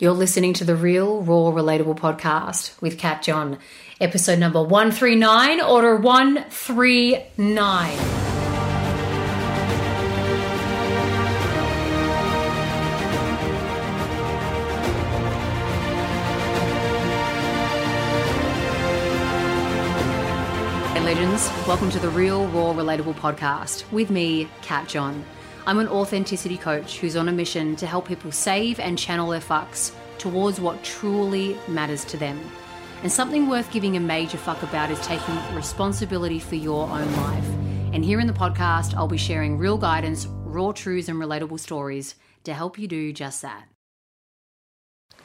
You're 0.00 0.10
listening 0.10 0.54
to 0.54 0.64
the 0.64 0.74
Real, 0.74 1.22
Raw, 1.22 1.52
Relatable 1.52 1.96
podcast 1.96 2.82
with 2.82 2.98
Kat 2.98 3.22
John, 3.22 3.58
episode 4.00 4.40
number 4.40 4.60
139, 4.60 5.60
order 5.60 5.94
139. 5.94 7.90
Hey, 20.90 21.04
legends, 21.04 21.48
welcome 21.68 21.90
to 21.90 22.00
the 22.00 22.08
Real, 22.08 22.48
Raw, 22.48 22.74
Relatable 22.74 23.14
podcast 23.14 23.88
with 23.92 24.10
me, 24.10 24.48
Kat 24.62 24.88
John. 24.88 25.24
I'm 25.66 25.78
an 25.78 25.88
authenticity 25.88 26.58
coach 26.58 26.98
who's 26.98 27.16
on 27.16 27.28
a 27.28 27.32
mission 27.32 27.74
to 27.76 27.86
help 27.86 28.06
people 28.06 28.30
save 28.30 28.78
and 28.78 28.98
channel 28.98 29.30
their 29.30 29.40
fucks 29.40 29.92
towards 30.18 30.60
what 30.60 30.84
truly 30.84 31.56
matters 31.68 32.04
to 32.06 32.18
them. 32.18 32.38
And 33.02 33.10
something 33.10 33.48
worth 33.48 33.72
giving 33.72 33.96
a 33.96 34.00
major 34.00 34.36
fuck 34.36 34.62
about 34.62 34.90
is 34.90 35.00
taking 35.00 35.34
responsibility 35.54 36.38
for 36.38 36.56
your 36.56 36.86
own 36.88 37.10
life. 37.16 37.48
And 37.94 38.04
here 38.04 38.20
in 38.20 38.26
the 38.26 38.34
podcast, 38.34 38.94
I'll 38.94 39.08
be 39.08 39.16
sharing 39.16 39.56
real 39.56 39.78
guidance, 39.78 40.26
raw 40.26 40.72
truths, 40.72 41.08
and 41.08 41.18
relatable 41.18 41.60
stories 41.60 42.14
to 42.44 42.52
help 42.52 42.78
you 42.78 42.86
do 42.86 43.14
just 43.14 43.40
that. 43.40 43.64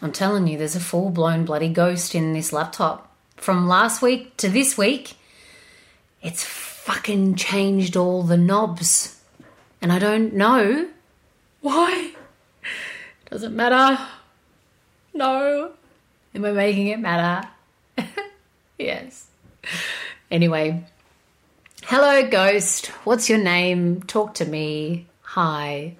I'm 0.02 0.14
telling 0.14 0.48
you, 0.48 0.58
there's 0.58 0.76
a 0.76 0.80
full 0.80 1.10
blown 1.10 1.44
bloody 1.44 1.68
ghost 1.68 2.16
in 2.16 2.32
this 2.32 2.54
laptop. 2.54 3.14
From 3.36 3.68
last 3.68 4.02
week 4.02 4.38
to 4.38 4.48
this 4.48 4.78
week, 4.78 5.16
it's 6.22 6.46
fucking 6.46 7.36
changed 7.36 7.98
all 7.98 8.24
the 8.24 8.38
knobs. 8.38 9.19
And 9.82 9.94
I 9.94 10.00
don't 10.00 10.34
know 10.34 10.90
why. 11.62 12.12
Doesn't 13.32 13.56
matter. 13.56 14.02
No. 15.14 15.72
Am 16.36 16.46
I 16.46 16.52
making 16.52 16.88
it 16.88 17.00
matter? 17.00 17.48
yes. 18.78 19.28
Anyway. 20.30 20.84
Hello, 21.84 22.28
ghost. 22.30 22.88
What's 23.06 23.30
your 23.30 23.38
name? 23.38 24.02
Talk 24.04 24.34
to 24.36 24.46
me. 24.46 25.08
Hi. 25.22 25.96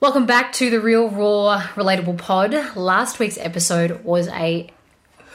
Welcome 0.00 0.26
back 0.26 0.52
to 0.54 0.68
the 0.68 0.80
Real 0.80 1.08
Raw 1.08 1.60
Relatable 1.74 2.18
Pod. 2.18 2.76
Last 2.76 3.20
week's 3.20 3.38
episode 3.38 4.04
was 4.04 4.26
a 4.28 4.68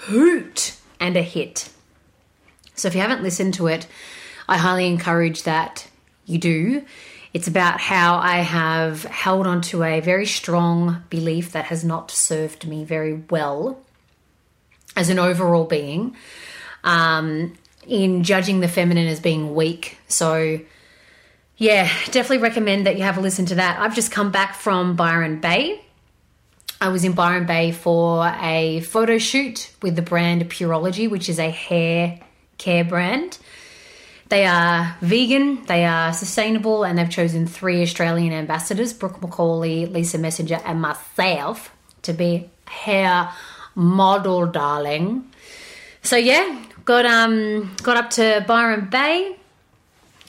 hoot 0.02 0.76
and 1.00 1.16
a 1.16 1.22
hit. 1.22 1.70
So 2.76 2.90
if 2.90 2.95
you 2.95 3.02
haven't 3.02 3.23
listened 3.23 3.54
to 3.54 3.68
it, 3.68 3.88
I 4.50 4.58
highly 4.58 4.86
encourage 4.86 5.44
that 5.44 5.88
you 6.26 6.38
do. 6.38 6.86
It's 7.34 7.48
about 7.48 7.80
how 7.80 8.18
I 8.18 8.38
have 8.38 9.04
held 9.06 9.48
onto 9.48 9.84
a 9.84 10.02
very 10.02 10.26
strong 10.26 11.04
belief 11.10 11.54
that 11.54 11.66
has 11.66 11.84
not 11.84 12.12
served 12.12 12.68
me 12.68 12.84
very 12.84 13.23
well 13.30 13.80
as 14.98 15.10
an 15.10 15.18
overall 15.18 15.64
being 15.64 16.16
um, 16.84 17.58
in 17.88 18.23
judging 18.23 18.60
the 18.60 18.68
feminine 18.68 19.08
as 19.08 19.22
being 19.22 19.56
weak. 19.56 19.98
So, 20.10 20.60
yeah, 21.56 21.90
definitely 22.08 22.40
recommend 22.40 22.86
that 22.86 22.98
you 22.98 23.04
have 23.04 23.18
a 23.18 23.22
listen 23.22 23.45
to 23.48 23.56
that. 23.56 23.80
I've 23.80 23.95
just 23.95 24.12
come 24.12 24.32
back 24.32 24.56
from 24.56 24.98
Byron 24.98 25.40
Bay. 25.40 25.82
I 26.82 26.90
was 26.90 27.04
in 27.04 27.14
Byron 27.14 27.45
Bay 27.45 27.72
for 27.72 28.26
a 28.42 28.82
photo 28.82 29.20
shoot 29.20 29.72
with 29.82 29.95
the 29.95 30.02
brand 30.02 30.50
Pureology, 30.50 31.10
which 31.10 31.30
is 31.30 31.40
a 31.40 31.50
hair 31.50 32.20
care 32.58 32.84
brand. 32.84 33.38
They 34.32 34.46
are 34.46 34.96
vegan, 35.02 35.66
they 35.66 35.84
are 35.84 36.14
sustainable, 36.14 36.86
and 36.86 36.98
they've 36.98 37.10
chosen 37.10 37.48
three 37.48 37.82
Australian 37.82 38.32
ambassadors 38.32 38.94
Brooke 38.94 39.20
McCauley, 39.20 39.92
Lisa 39.92 40.18
Messenger, 40.18 40.62
and 40.64 40.82
myself 40.82 41.76
to 42.04 42.14
be 42.14 42.50
hair 42.66 43.30
model 43.76 44.48
darling. 44.48 45.30
So 46.02 46.16
yeah, 46.16 46.64
got 46.86 47.06
um 47.06 47.76
got 47.84 47.98
up 47.98 48.10
to 48.12 48.46
Byron 48.48 48.88
Bay, 48.90 49.36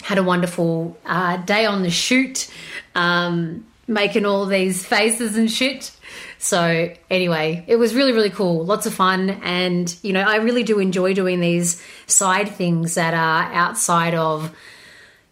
had 0.02 0.18
a 0.18 0.24
wonderful 0.24 0.98
uh, 1.06 1.36
day 1.36 1.64
on 1.64 1.84
the 1.84 1.90
shoot, 1.90 2.50
um, 2.96 3.64
making 3.86 4.26
all 4.26 4.46
these 4.46 4.84
faces 4.84 5.36
and 5.36 5.48
shit. 5.48 5.92
So 6.42 6.92
anyway, 7.08 7.64
it 7.68 7.76
was 7.76 7.94
really 7.94 8.10
really 8.10 8.28
cool, 8.28 8.64
lots 8.64 8.84
of 8.84 8.92
fun, 8.92 9.30
and 9.44 9.96
you 10.02 10.12
know 10.12 10.22
I 10.22 10.36
really 10.38 10.64
do 10.64 10.80
enjoy 10.80 11.14
doing 11.14 11.38
these 11.38 11.80
side 12.08 12.48
things 12.48 12.96
that 12.96 13.14
are 13.14 13.44
outside 13.54 14.14
of, 14.14 14.46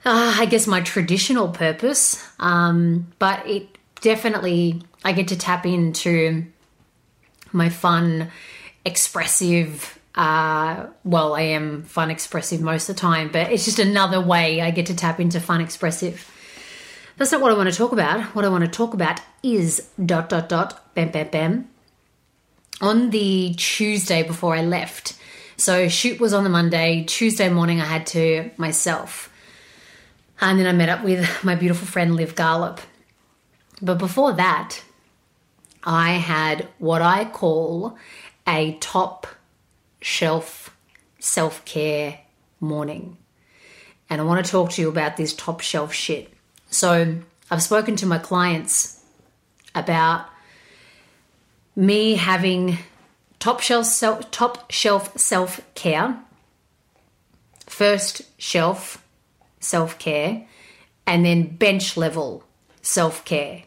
uh, 0.04 0.36
I 0.38 0.46
guess, 0.46 0.68
my 0.68 0.80
traditional 0.82 1.48
purpose. 1.48 2.24
Um, 2.38 3.08
but 3.18 3.44
it 3.44 3.76
definitely 4.00 4.82
I 5.02 5.10
get 5.10 5.26
to 5.28 5.36
tap 5.36 5.66
into 5.66 6.46
my 7.50 7.70
fun, 7.70 8.30
expressive. 8.84 9.98
Uh, 10.14 10.86
well, 11.02 11.34
I 11.34 11.42
am 11.42 11.82
fun, 11.82 12.12
expressive 12.12 12.60
most 12.60 12.88
of 12.88 12.94
the 12.94 13.00
time, 13.00 13.30
but 13.32 13.50
it's 13.50 13.64
just 13.64 13.80
another 13.80 14.20
way 14.20 14.60
I 14.60 14.70
get 14.70 14.86
to 14.86 14.94
tap 14.94 15.18
into 15.18 15.40
fun, 15.40 15.60
expressive. 15.60 16.30
That's 17.16 17.32
not 17.32 17.40
what 17.40 17.50
I 17.50 17.56
want 17.56 17.68
to 17.68 17.76
talk 17.76 17.90
about. 17.90 18.22
What 18.36 18.44
I 18.44 18.48
want 18.48 18.64
to 18.64 18.70
talk 18.70 18.94
about 18.94 19.20
is 19.42 19.90
dot 20.06 20.28
dot 20.28 20.48
dot 20.48 20.79
bam 20.94 21.10
bam 21.10 21.28
bam. 21.28 21.68
On 22.80 23.10
the 23.10 23.54
Tuesday 23.54 24.22
before 24.22 24.54
I 24.54 24.62
left, 24.62 25.14
so 25.56 25.88
shoot 25.88 26.18
was 26.18 26.32
on 26.32 26.44
the 26.44 26.50
Monday. 26.50 27.04
Tuesday 27.06 27.50
morning, 27.50 27.80
I 27.80 27.84
had 27.84 28.06
to 28.08 28.50
myself, 28.56 29.30
and 30.40 30.58
then 30.58 30.66
I 30.66 30.72
met 30.72 30.88
up 30.88 31.04
with 31.04 31.28
my 31.44 31.54
beautiful 31.54 31.86
friend 31.86 32.16
Liv 32.16 32.34
Garlop. 32.34 32.80
But 33.82 33.98
before 33.98 34.32
that, 34.34 34.82
I 35.84 36.12
had 36.12 36.68
what 36.78 37.02
I 37.02 37.26
call 37.26 37.98
a 38.46 38.78
top 38.80 39.26
shelf 40.00 40.74
self 41.18 41.64
care 41.66 42.20
morning, 42.60 43.18
and 44.08 44.20
I 44.20 44.24
want 44.24 44.44
to 44.44 44.50
talk 44.50 44.70
to 44.72 44.82
you 44.82 44.88
about 44.88 45.16
this 45.18 45.34
top 45.34 45.60
shelf 45.60 45.92
shit. 45.92 46.32
So 46.70 47.16
I've 47.50 47.62
spoken 47.62 47.96
to 47.96 48.06
my 48.06 48.18
clients 48.18 49.02
about 49.74 50.26
me 51.76 52.14
having 52.14 52.78
top 53.38 53.60
shelf 53.60 53.86
self, 53.86 54.30
top 54.30 54.70
shelf 54.70 55.18
self 55.18 55.60
care, 55.74 56.20
first 57.66 58.22
shelf 58.38 59.04
self 59.60 59.98
care, 59.98 60.46
and 61.06 61.24
then 61.24 61.56
bench 61.56 61.96
level 61.96 62.44
self 62.82 63.24
care. 63.24 63.62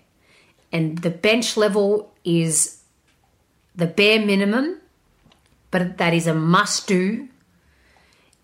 And 0.72 1.00
the 1.00 1.10
bench 1.10 1.58
level 1.58 2.12
is 2.24 2.82
the 3.76 3.88
bare 3.88 4.26
minimum, 4.26 4.80
but 5.72 5.98
that 5.98 6.14
is 6.14 6.28
a 6.28 6.34
must 6.34 6.88
do. 6.88 7.28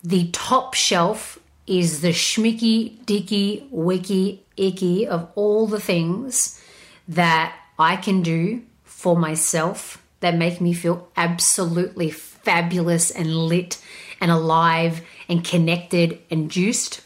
The 0.03 0.29
top 0.31 0.73
shelf 0.73 1.39
is 1.67 2.01
the 2.01 2.09
schmicky, 2.09 3.05
dicky, 3.05 3.67
wicky, 3.69 4.43
icky 4.57 5.07
of 5.07 5.29
all 5.35 5.67
the 5.67 5.79
things 5.79 6.61
that 7.07 7.55
I 7.77 7.95
can 7.95 8.21
do 8.21 8.63
for 8.99 9.15
myself 9.15 10.03
that 10.19 10.35
make 10.35 10.59
me 10.59 10.73
feel 10.73 11.07
absolutely 11.15 12.09
fabulous 12.09 13.09
and 13.09 13.33
lit 13.33 13.81
and 14.19 14.29
alive 14.29 15.01
and 15.29 15.41
connected 15.41 16.19
and 16.29 16.51
juiced. 16.51 16.99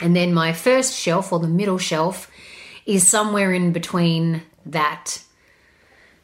And 0.00 0.16
then 0.16 0.34
my 0.34 0.52
first 0.52 0.98
shelf 0.98 1.32
or 1.32 1.38
the 1.38 1.46
middle 1.46 1.78
shelf 1.78 2.28
is 2.86 3.08
somewhere 3.08 3.52
in 3.52 3.72
between 3.72 4.42
that. 4.66 5.22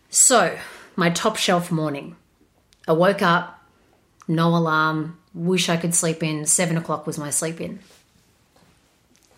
So, 0.09 0.59
my 0.97 1.10
top 1.10 1.37
shelf 1.37 1.71
morning. 1.71 2.16
I 2.89 2.93
woke 2.93 3.22
up, 3.22 3.65
no 4.27 4.49
alarm, 4.49 5.16
wish 5.33 5.69
I 5.69 5.77
could 5.77 5.94
sleep 5.94 6.25
in. 6.25 6.44
Seven 6.44 6.77
o'clock 6.77 7.06
was 7.06 7.19
my 7.19 7.31
sleep 7.31 7.60
in. 7.60 7.78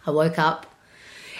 I 0.06 0.10
woke 0.10 0.38
up, 0.38 0.74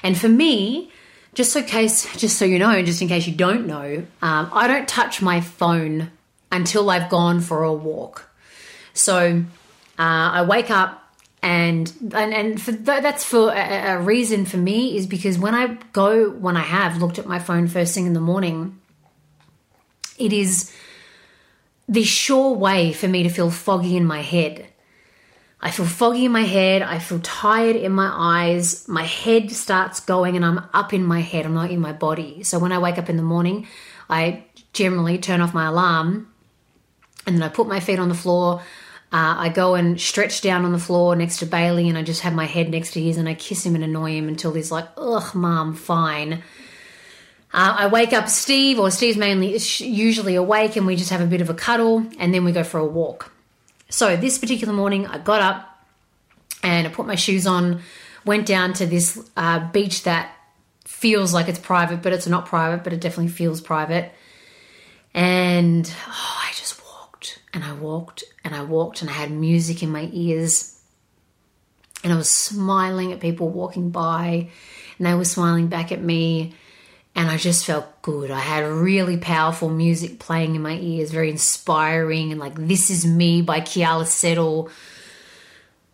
and 0.03 0.19
for 0.19 0.29
me, 0.29 0.93
just 1.35 1.53
so 1.53 1.63
case, 1.63 2.15
just 2.17 2.39
so 2.39 2.45
you 2.45 2.59
know, 2.59 2.83
just 2.83 3.01
in 3.01 3.09
case 3.09 3.27
you 3.27 3.35
don't 3.35 3.67
know, 3.67 4.05
um, 4.21 4.51
I 4.53 4.67
don't 4.67 4.87
touch 4.87 5.23
my 5.23 5.41
phone 5.41 6.11
until 6.51 6.91
I've 6.91 7.09
gone 7.09 7.41
for 7.41 7.63
a 7.65 7.73
walk. 7.73 8.29
So 8.93 9.45
uh, 9.99 10.31
I 10.39 10.43
wake 10.43 10.71
up. 10.71 10.99
And 11.45 11.93
and, 12.15 12.33
and 12.33 12.63
for 12.63 12.71
th- 12.71 13.03
that's 13.03 13.25
for 13.25 13.51
a, 13.53 13.95
a 13.95 14.01
reason 14.01 14.45
for 14.45 14.59
me 14.59 14.97
is 14.97 15.09
because 15.09 15.39
when 15.39 15.57
I 15.57 15.77
go 15.93 16.31
when 16.31 16.57
I 16.57 16.61
have 16.61 16.99
looked 16.99 17.19
at 17.19 17.27
my 17.27 17.41
phone 17.41 17.67
first 17.67 17.95
thing 17.95 18.07
in 18.07 18.13
the 18.13 18.21
morning, 18.21 18.79
it 20.19 20.33
is 20.33 20.73
the 21.89 22.05
sure 22.05 22.55
way 22.55 22.93
for 22.93 23.09
me 23.09 23.25
to 23.25 23.29
feel 23.29 23.51
foggy 23.51 23.97
in 23.97 24.05
my 24.05 24.23
head. 24.23 24.69
I 25.65 25.71
feel 25.71 25.87
foggy 25.87 26.25
in 26.25 26.33
my 26.33 26.43
head. 26.43 26.83
I 26.83 26.99
feel 26.99 27.21
tired 27.21 27.77
in 27.77 27.93
my 27.93 28.11
eyes. 28.13 28.89
My 28.89 29.05
head 29.05 29.53
starts 29.53 30.01
going 30.01 30.35
and 30.35 30.45
I'm 30.45 30.59
up 30.75 30.93
in 30.93 31.05
my 31.05 31.21
head. 31.21 31.47
I'm 31.47 31.55
not 31.55 31.71
in 31.71 31.79
my 31.79 31.93
body. 31.93 32.43
So 32.43 32.59
when 32.59 32.73
I 32.73 32.79
wake 32.79 32.99
up 32.99 33.09
in 33.09 33.17
the 33.17 33.23
morning, 33.23 33.69
I 34.11 34.45
generally 34.73 35.19
turn 35.19 35.41
off 35.41 35.55
my 35.55 35.67
alarm 35.67 36.33
and 37.27 37.37
then 37.37 37.43
I 37.45 37.49
put 37.49 37.69
my 37.69 37.79
feet 37.79 38.01
on 38.01 38.09
the 38.09 38.15
floor. 38.15 38.61
Uh, 39.13 39.37
I 39.39 39.51
go 39.51 39.77
and 39.77 40.01
stretch 40.01 40.41
down 40.41 40.65
on 40.65 40.73
the 40.73 40.81
floor 40.81 41.15
next 41.15 41.39
to 41.39 41.47
Bailey 41.47 41.89
and 41.89 41.97
I 41.97 42.03
just 42.03 42.23
have 42.23 42.35
my 42.35 42.47
head 42.47 42.69
next 42.69 42.93
to 42.93 43.01
his 43.01 43.17
and 43.17 43.29
I 43.29 43.35
kiss 43.35 43.65
him 43.65 43.77
and 43.77 43.85
annoy 43.85 44.17
him 44.17 44.27
until 44.27 44.53
he's 44.53 44.73
like, 44.73 44.89
ugh, 44.97 45.33
mom, 45.33 45.75
fine. 45.75 46.43
Uh, 47.55 47.77
I 47.81 47.87
wake 47.87 48.15
up 48.15 48.29
Steve, 48.29 48.79
or 48.79 48.91
Steve's 48.91 49.19
mainly 49.19 49.59
usually 49.79 50.37
awake, 50.37 50.77
and 50.77 50.87
we 50.87 50.97
just 50.97 51.11
have 51.11 51.21
a 51.21 51.27
bit 51.27 51.43
of 51.43 51.51
a 51.51 51.55
cuddle, 51.55 52.07
and 52.19 52.33
then 52.33 52.47
we 52.47 52.53
go 52.53 52.65
for 52.65 52.79
a 52.79 52.87
walk. 52.87 53.31
So 53.93 54.17
this 54.17 54.39
particular 54.39 54.73
morning, 54.73 55.07
I 55.07 55.19
got 55.19 55.43
up 55.43 55.87
and 56.63 56.87
I 56.87 56.91
put 56.91 57.07
my 57.07 57.15
shoes 57.15 57.47
on, 57.47 57.83
went 58.25 58.47
down 58.47 58.73
to 58.75 58.87
this 58.87 59.23
uh, 59.37 59.71
beach 59.71 60.05
that 60.05 60.35
feels 60.87 61.35
like 61.35 61.47
it's 61.47 61.59
private, 61.59 62.01
but 62.01 62.15
it's 62.15 62.27
not 62.27 62.47
private, 62.47 62.85
but 62.85 62.95
it 62.95 63.03
definitely 63.03 63.31
feels 63.31 63.61
private. 63.61 64.11
And 65.13 65.95
oh, 66.09 66.41
I 66.43 66.53
just 66.55 66.83
walked 66.83 67.41
and 67.53 67.63
I 67.63 67.75
walked 67.75 68.25
and 68.43 68.55
I 68.55 68.63
walked, 68.63 69.03
and 69.03 69.11
I 69.11 69.13
had 69.13 69.31
music 69.31 69.83
in 69.83 69.91
my 69.91 70.09
ears, 70.11 70.81
and 72.03 72.15
I 72.15 72.17
was 72.17 72.31
smiling 72.31 73.13
at 73.13 73.21
people 73.21 73.51
walking 73.51 73.91
by, 73.91 74.49
and 74.97 75.07
they 75.07 75.15
were 75.15 75.27
smiling 75.27 75.67
back 75.69 75.93
at 75.93 76.03
me 76.03 76.55
and 77.15 77.31
I 77.31 77.37
just 77.37 77.67
felt 77.67 78.01
good. 78.03 78.31
I 78.31 78.41
had 78.41 78.65
really 78.65 79.17
powerful 79.17 79.69
music 79.69 80.19
playing 80.19 80.55
in 80.55 80.63
my 80.63 80.79
ears, 80.79 81.11
very 81.11 81.31
inspiring, 81.31 82.31
and 82.31 82.41
like 82.41 82.55
"This 82.57 82.91
Is 82.91 83.05
Me" 83.05 83.43
by 83.43 83.61
Keala 83.61 84.07
Settle. 84.07 84.71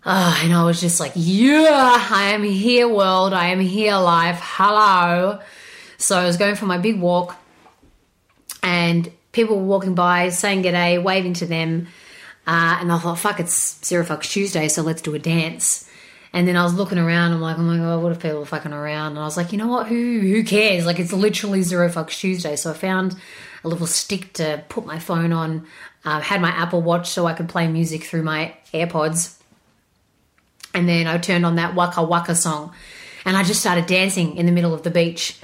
Oh, 0.06 0.40
and 0.42 0.54
I 0.54 0.64
was 0.64 0.80
just 0.80 1.00
like, 1.00 1.12
"Yeah, 1.14 2.06
I 2.10 2.30
am 2.34 2.44
here, 2.44 2.88
world. 2.88 3.32
I 3.32 3.48
am 3.48 3.60
here, 3.60 3.96
life. 3.96 4.38
Hello." 4.40 5.40
So 5.98 6.16
I 6.16 6.24
was 6.24 6.36
going 6.36 6.54
for 6.54 6.66
my 6.66 6.78
big 6.78 7.00
walk, 7.00 7.36
and 8.62 9.10
people 9.32 9.56
were 9.56 9.64
walking 9.64 9.94
by, 9.94 10.28
saying 10.28 10.62
g'day, 10.62 11.02
waving 11.02 11.34
to 11.34 11.46
them, 11.46 11.88
uh, 12.46 12.78
and 12.80 12.92
I 12.92 12.98
thought, 12.98 13.18
"Fuck, 13.18 13.40
it's 13.40 13.84
Zero 13.84 14.04
Fucks 14.04 14.30
Tuesday, 14.30 14.68
so 14.68 14.82
let's 14.82 15.02
do 15.02 15.14
a 15.14 15.18
dance." 15.18 15.87
And 16.32 16.46
then 16.46 16.56
I 16.56 16.62
was 16.64 16.74
looking 16.74 16.98
around. 16.98 17.32
I'm 17.32 17.40
like, 17.40 17.58
oh 17.58 17.62
my 17.62 17.78
god, 17.78 18.02
what 18.02 18.12
if 18.12 18.20
people 18.20 18.42
are 18.42 18.46
fucking 18.46 18.72
around? 18.72 19.12
And 19.12 19.20
I 19.20 19.24
was 19.24 19.36
like, 19.36 19.52
you 19.52 19.58
know 19.58 19.68
what? 19.68 19.86
Who 19.86 20.20
who 20.20 20.44
cares? 20.44 20.86
Like 20.86 20.98
it's 20.98 21.12
literally 21.12 21.62
zero 21.62 21.88
fucks 21.88 22.18
Tuesday. 22.18 22.56
So 22.56 22.70
I 22.70 22.74
found 22.74 23.16
a 23.64 23.68
little 23.68 23.86
stick 23.86 24.32
to 24.34 24.62
put 24.68 24.86
my 24.86 24.98
phone 24.98 25.32
on. 25.32 25.66
Uh, 26.04 26.20
had 26.20 26.40
my 26.40 26.50
Apple 26.50 26.80
Watch 26.80 27.08
so 27.08 27.26
I 27.26 27.32
could 27.32 27.48
play 27.48 27.66
music 27.66 28.04
through 28.04 28.22
my 28.22 28.54
AirPods. 28.72 29.36
And 30.74 30.88
then 30.88 31.06
I 31.06 31.18
turned 31.18 31.44
on 31.44 31.56
that 31.56 31.74
Waka 31.74 32.02
Waka 32.02 32.34
song, 32.34 32.72
and 33.24 33.36
I 33.36 33.42
just 33.42 33.60
started 33.60 33.86
dancing 33.86 34.36
in 34.36 34.46
the 34.46 34.52
middle 34.52 34.74
of 34.74 34.82
the 34.82 34.90
beach. 34.90 35.38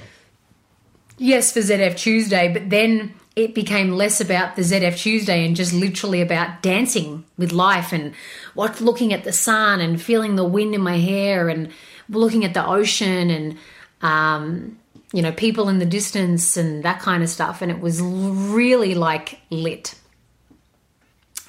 Yes, 1.17 1.51
for 1.51 1.59
ZF 1.59 1.97
Tuesday, 1.97 2.51
but 2.51 2.69
then 2.69 3.13
it 3.35 3.53
became 3.53 3.91
less 3.91 4.21
about 4.21 4.55
the 4.55 4.61
ZF 4.61 4.97
Tuesday 4.97 5.45
and 5.45 5.55
just 5.55 5.73
literally 5.73 6.21
about 6.21 6.61
dancing 6.61 7.25
with 7.37 7.51
life 7.51 7.91
and 7.91 8.13
what 8.53 8.79
looking 8.79 9.11
at 9.11 9.25
the 9.25 9.33
sun 9.33 9.81
and 9.81 10.01
feeling 10.01 10.35
the 10.35 10.45
wind 10.45 10.73
in 10.73 10.81
my 10.81 10.97
hair 10.97 11.49
and 11.49 11.69
looking 12.07 12.45
at 12.45 12.53
the 12.53 12.65
ocean 12.65 13.29
and 13.29 13.57
um, 14.01 14.77
you 15.11 15.21
know 15.21 15.31
people 15.31 15.67
in 15.67 15.79
the 15.79 15.85
distance 15.85 16.55
and 16.55 16.83
that 16.83 16.99
kind 16.99 17.23
of 17.23 17.29
stuff. 17.29 17.61
And 17.61 17.71
it 17.71 17.81
was 17.81 18.01
really 18.01 18.95
like 18.95 19.39
lit. 19.49 19.95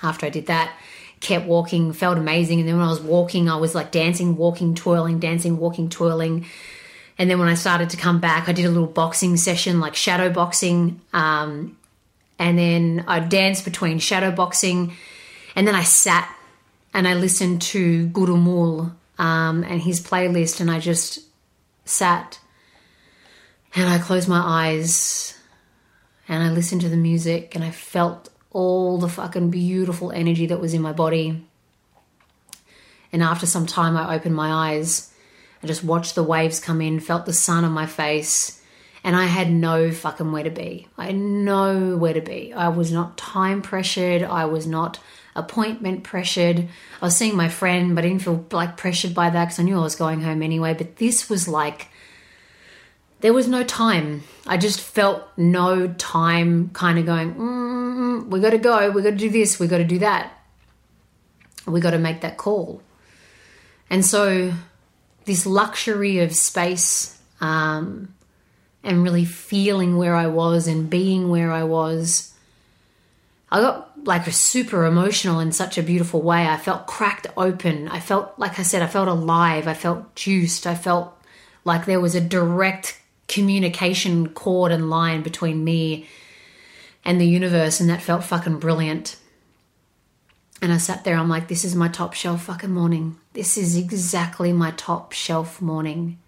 After 0.03 0.27
I 0.27 0.31
did 0.31 0.47
that 0.47 0.73
kept 1.21 1.47
walking 1.47 1.93
felt 1.93 2.19
amazing. 2.19 2.61
And 2.61 2.69
then 2.69 2.77
when 2.77 2.87
I 2.87 2.91
was 2.91 3.01
walking 3.01 3.49
I 3.49 3.57
was 3.57 3.75
like 3.75 3.93
dancing 3.93 4.37
walking 4.37 4.75
twirling 4.75 5.19
dancing 5.19 5.59
walking 5.59 5.89
twirling 5.89 6.47
and 7.19 7.31
then 7.31 7.39
when 7.39 7.49
I 7.49 7.55
started 7.55 7.91
to 7.91 7.97
come 7.97 8.21
back, 8.21 8.49
I 8.49 8.53
did 8.53 8.67
a 8.67 8.71
little 8.71 8.87
boxing 8.87 9.37
session, 9.37 9.81
like 9.81 9.95
shadow 9.95 10.31
boxing. 10.31 11.01
Um, 11.13 11.79
and 12.39 12.59
then 12.59 13.05
I 13.09 13.21
danced 13.21 13.65
between 13.65 13.99
shadow 13.99 14.31
boxing. 14.31 14.93
And 15.55 15.67
then 15.67 15.75
I 15.75 15.83
sat 15.83 16.31
and 16.93 17.09
I 17.09 17.15
listened 17.15 17.63
to 17.63 18.09
Gurrumul 18.09 18.95
um, 19.19 19.65
and 19.65 19.81
his 19.81 20.01
playlist. 20.01 20.61
And 20.61 20.71
I 20.71 20.79
just 20.79 21.21
sat 21.87 22.39
and 23.75 23.89
I 23.89 23.99
closed 23.99 24.29
my 24.29 24.43
eyes 24.45 25.39
and 26.29 26.43
I 26.43 26.51
listened 26.51 26.83
to 26.83 26.91
the 26.91 26.97
music 26.97 27.55
and 27.55 27.65
I 27.65 27.71
felt 27.71 28.29
all 28.51 28.99
the 28.99 29.09
fucking 29.09 29.51
beautiful 29.51 30.13
energy 30.13 30.47
that 30.47 30.61
was 30.61 30.75
in 30.75 30.83
my 30.83 30.93
body. 30.93 31.47
And 33.11 33.23
after 33.23 33.47
some 33.47 33.65
time, 33.65 33.97
I 33.97 34.15
opened 34.15 34.35
my 34.35 34.75
eyes 34.75 35.13
I 35.63 35.67
just 35.67 35.85
watched 35.85 36.15
the 36.15 36.23
waves 36.23 36.61
come 36.61 36.81
in, 36.81 37.01
felt 37.01 37.27
the 37.27 37.33
sun 37.33 37.65
on 37.65 37.73
my 37.73 37.87
face, 37.87 38.61
and 39.03 39.17
I 39.17 39.25
had 39.25 39.51
no 39.51 39.91
fucking 39.91 40.33
where 40.33 40.45
to 40.45 40.51
be. 40.51 40.89
I 40.99 41.07
had 41.07 41.17
nowhere 41.17 42.15
to 42.15 42.21
be. 42.21 42.53
I 42.53 42.69
was 42.69 42.93
not 42.93 43.17
time 43.17 43.63
pressured. 43.63 44.23
I 44.23 44.47
was 44.47 44.67
not 44.67 44.99
appointment 45.37 46.03
pressured. 46.03 46.69
I 47.01 47.05
was 47.05 47.17
seeing 47.17 47.37
my 47.37 47.49
friend, 47.49 47.95
but 47.95 48.05
I 48.05 48.09
didn't 48.09 48.23
feel 48.23 48.45
like 48.51 48.77
pressured 48.77 49.15
by 49.15 49.31
that 49.31 49.45
because 49.45 49.61
I 49.61 49.63
knew 49.63 49.79
I 49.79 49.83
was 49.83 49.97
going 49.97 50.23
home 50.23 50.43
anyway. 50.43 50.75
But 50.75 50.97
this 50.97 51.31
was 51.31 51.47
like, 51.47 51.89
there 53.21 53.33
was 53.33 53.49
no 53.49 53.63
time. 53.63 54.25
I 54.47 54.57
just 54.57 54.81
felt 54.81 55.23
no 55.37 55.89
time 55.89 56.71
kind 56.71 56.99
of 56.99 57.07
going, 57.07 57.35
mm, 57.35 58.27
we 58.29 58.41
got 58.41 58.51
to 58.51 58.59
go, 58.59 58.91
we 58.91 59.03
got 59.03 59.11
to 59.11 59.17
do 59.17 59.31
this, 59.31 59.59
we 59.59 59.67
got 59.69 59.79
to 59.79 59.85
do 59.85 60.01
that. 60.01 60.33
We 61.67 61.81
got 61.81 61.91
to 61.91 61.99
make 61.99 62.21
that 62.21 62.37
call. 62.37 62.83
And 63.91 64.05
so 64.05 64.53
this 65.27 65.45
luxury 65.45 66.21
of 66.21 66.35
space 66.35 67.21
um, 67.41 68.15
and 68.83 69.03
really 69.03 69.25
feeling 69.25 69.97
where 69.97 70.15
I 70.15 70.29
was 70.29 70.67
and 70.67 70.89
being 70.89 71.29
where 71.29 71.53
I 71.53 71.65
was. 71.65 72.33
I 73.51 73.61
got 73.61 74.07
like 74.07 74.27
super 74.33 74.87
emotional 74.87 75.41
in 75.41 75.53
such 75.53 75.79
a 75.79 75.83
beautiful 75.83 76.23
way. 76.23 76.47
I 76.47 76.57
felt 76.57 76.87
cracked 76.87 77.27
open. 77.37 77.89
I 77.89 78.01
felt, 78.01 78.39
like 78.39 78.59
I 78.59 78.63
said, 78.63 78.83
I 78.83 78.87
felt 78.87 79.09
alive. 79.09 79.69
I 79.69 79.75
felt 79.75 80.15
juiced. 80.15 80.67
I 80.67 80.75
felt 80.75 81.13
like 81.65 81.85
there 81.85 82.01
was 82.01 82.15
a 82.15 82.21
direct 82.21 83.01
communication 83.29 84.29
cord 84.29 84.73
and 84.73 84.89
line 84.89 85.23
between 85.23 85.65
me 85.65 86.09
and 87.05 87.21
the 87.21 87.27
universe, 87.27 87.81
and 87.81 87.91
that 87.91 88.03
felt 88.03 88.25
fucking 88.25 88.59
brilliant. 88.59 89.17
And 90.63 90.73
I 90.73 90.79
sat 90.79 91.05
there, 91.05 91.17
I'm 91.17 91.29
like, 91.29 91.49
this 91.49 91.65
is 91.65 91.75
my 91.75 91.89
top 91.89 92.15
shelf 92.15 92.45
fucking 92.45 92.71
morning. 92.71 93.19
This 93.35 93.59
is 93.59 93.77
exactly 93.77 94.53
my 94.53 94.71
top 94.73 95.13
shelf 95.13 95.61
morning. 95.61 96.19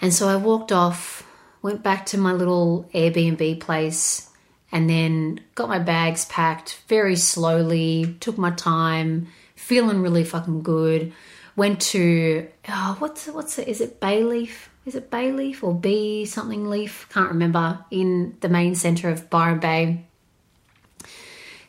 And 0.00 0.14
so 0.14 0.28
I 0.28 0.36
walked 0.36 0.70
off, 0.70 1.26
went 1.60 1.82
back 1.82 2.06
to 2.06 2.18
my 2.18 2.32
little 2.32 2.88
Airbnb 2.94 3.60
place, 3.60 4.30
and 4.72 4.88
then 4.88 5.40
got 5.56 5.68
my 5.68 5.80
bags 5.80 6.24
packed 6.26 6.82
very 6.86 7.16
slowly, 7.16 8.16
took 8.20 8.38
my 8.38 8.52
time, 8.52 9.26
feeling 9.56 10.00
really 10.00 10.24
fucking 10.24 10.62
good. 10.62 11.12
Went 11.56 11.80
to, 11.80 12.48
oh, 12.68 12.96
what's, 13.00 13.26
what's 13.26 13.58
it, 13.58 13.66
is 13.66 13.80
it 13.80 14.00
Bayleaf? 14.00 14.68
Is 14.86 14.94
it 14.94 15.10
Bayleaf 15.10 15.62
or 15.62 15.74
B 15.74 16.24
something 16.24 16.70
leaf? 16.70 17.08
Can't 17.10 17.28
remember. 17.28 17.84
In 17.90 18.36
the 18.40 18.48
main 18.48 18.76
centre 18.76 19.10
of 19.10 19.28
Byron 19.28 19.58
Bay 19.58 20.06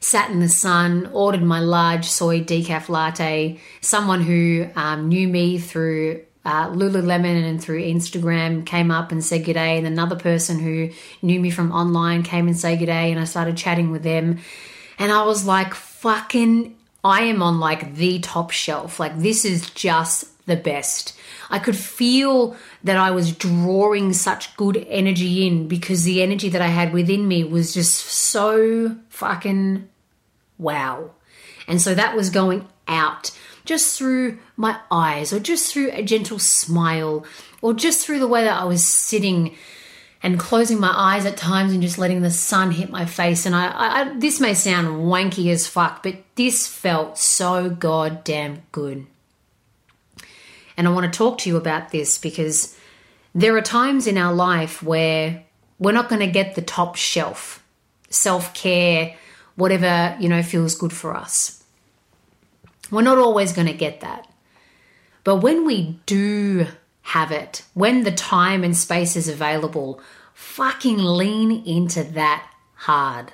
sat 0.02 0.32
in 0.32 0.40
the 0.40 0.50
sun, 0.50 1.10
ordered 1.14 1.44
my 1.44 1.60
large 1.60 2.06
soy 2.06 2.42
decaf 2.42 2.90
latte. 2.90 3.60
Someone 3.80 4.22
who 4.22 4.68
um, 4.76 5.08
knew 5.08 5.28
me 5.28 5.60
through 5.60 6.26
uh, 6.44 6.70
Lululemon 6.70 7.44
and 7.48 7.62
through 7.62 7.84
Instagram 7.84 8.66
came 8.66 8.90
up 8.90 9.12
and 9.12 9.24
said 9.24 9.46
good 9.46 9.54
day, 9.54 9.78
and 9.78 9.86
another 9.86 10.16
person 10.16 10.60
who 10.60 10.90
knew 11.22 11.40
me 11.40 11.52
from 11.52 11.72
online 11.72 12.24
came 12.24 12.48
and 12.48 12.58
said 12.58 12.80
good 12.80 12.88
day, 12.88 13.12
and 13.12 13.20
I 13.20 13.26
started 13.26 13.56
chatting 13.56 13.92
with 13.92 14.04
them, 14.04 14.40
and 14.98 15.12
I 15.12 15.24
was 15.24 15.46
like, 15.46 15.74
fucking, 15.76 16.76
I 17.04 17.22
am 17.22 17.44
on 17.44 17.60
like 17.60 17.96
the 17.96 18.20
top 18.20 18.50
shelf. 18.52 19.00
Like 19.00 19.20
this 19.20 19.46
is 19.46 19.70
just 19.70 20.46
the 20.48 20.56
best. 20.56 21.16
I 21.52 21.60
could 21.60 21.76
feel 21.76 22.56
that 22.84 22.98
I 22.98 23.12
was 23.12 23.36
drawing 23.36 24.14
such 24.14 24.56
good 24.58 24.86
energy 24.90 25.46
in 25.46 25.68
because 25.68 26.04
the 26.04 26.24
energy 26.24 26.50
that 26.50 26.62
I 26.62 26.68
had 26.68 26.94
within 26.94 27.28
me 27.28 27.44
was 27.44 27.74
just 27.74 27.94
so 27.94 28.96
fucking 29.10 29.88
wow. 30.62 31.12
And 31.68 31.82
so 31.82 31.94
that 31.96 32.16
was 32.16 32.30
going 32.30 32.68
out 32.88 33.32
just 33.66 33.98
through 33.98 34.40
my 34.56 34.80
eyes, 34.90 35.32
or 35.32 35.40
just 35.40 35.72
through 35.72 35.92
a 35.92 36.02
gentle 36.02 36.40
smile, 36.40 37.26
or 37.62 37.74
just 37.74 38.06
through 38.06 38.20
the 38.20 38.28
way 38.28 38.44
that 38.44 38.60
I 38.60 38.66
was 38.66 38.84
sitting 38.84 39.56
and 40.24 40.40
closing 40.40 40.80
my 40.80 40.94
eyes 40.96 41.26
at 41.26 41.38
times 41.38 41.74
and 41.74 41.82
just 41.82 41.98
letting 41.98 42.22
the 42.22 42.32
sun 42.32 42.72
hit 42.72 42.90
my 42.90 43.06
face. 43.06 43.46
And 43.46 43.56
I, 43.56 43.72
I, 43.76 44.14
this 44.18 44.40
may 44.40 44.54
sound 44.54 44.88
wanky 44.88 45.52
as 45.52 45.68
fuck, 45.68 46.04
but 46.04 46.16
this 46.36 46.68
felt 46.68 47.18
so 47.18 47.70
goddamn 47.70 48.64
good. 48.72 49.08
And 50.78 50.88
I 50.88 50.92
want 50.92 51.12
to 51.12 51.18
talk 51.18 51.40
to 51.40 51.50
you 51.50 51.58
about 51.58 51.90
this 51.90 52.18
because 52.18 52.78
there 53.34 53.56
are 53.58 53.62
times 53.62 54.08
in 54.08 54.18
our 54.18 54.34
life 54.34 54.84
where 54.84 55.44
we're 55.80 55.92
not 55.92 56.10
going 56.10 56.22
to 56.22 56.28
get 56.28 56.56
the 56.56 56.62
top 56.62 56.96
shelf 56.96 57.64
self 58.10 58.54
care 58.54 59.16
whatever, 59.62 60.18
you 60.20 60.28
know, 60.28 60.44
feels 60.44 60.76
good 60.76 60.92
for 60.92 61.16
us. 61.16 61.64
We're 62.90 63.04
not 63.04 63.18
always 63.18 63.54
going 63.54 63.68
to 63.68 63.74
get 63.86 64.02
that. 64.02 64.28
But 65.24 65.38
when 65.38 65.66
we 65.66 66.00
do 66.06 66.68
have 67.04 67.32
it, 67.32 67.64
when 67.74 68.04
the 68.04 68.12
time 68.12 68.64
and 68.64 68.76
space 68.76 69.16
is 69.16 69.30
available, 69.30 70.02
fucking 70.34 70.98
lean 70.98 71.64
into 71.66 72.04
that 72.04 72.46
hard. 72.74 73.32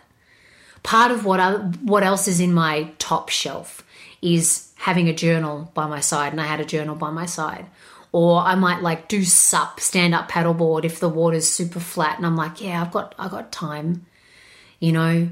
Part 0.83 1.11
of 1.11 1.25
what 1.25 1.39
I, 1.39 1.53
what 1.91 2.03
else 2.03 2.27
is 2.27 2.39
in 2.39 2.53
my 2.53 2.91
top 2.99 3.29
shelf 3.29 3.83
is 4.21 4.71
having 4.75 5.09
a 5.09 5.13
journal 5.13 5.71
by 5.73 5.87
my 5.87 6.01
side, 6.01 6.31
and 6.33 6.41
I 6.41 6.45
had 6.45 6.59
a 6.59 6.65
journal 6.65 6.95
by 6.95 7.09
my 7.09 7.25
side. 7.25 7.65
or 8.11 8.39
I 8.39 8.55
might 8.55 8.81
like 8.81 9.07
do 9.07 9.23
sup, 9.23 9.79
stand 9.79 10.15
up 10.15 10.29
paddleboard 10.29 10.85
if 10.85 10.99
the 10.99 11.09
water's 11.09 11.47
super 11.47 11.79
flat 11.79 12.17
and 12.17 12.25
I'm 12.25 12.35
like, 12.35 12.61
yeah, 12.61 12.81
I've 12.81 12.91
got 12.91 13.13
I 13.19 13.27
got 13.27 13.51
time. 13.51 14.05
You 14.79 14.91
know, 14.91 15.29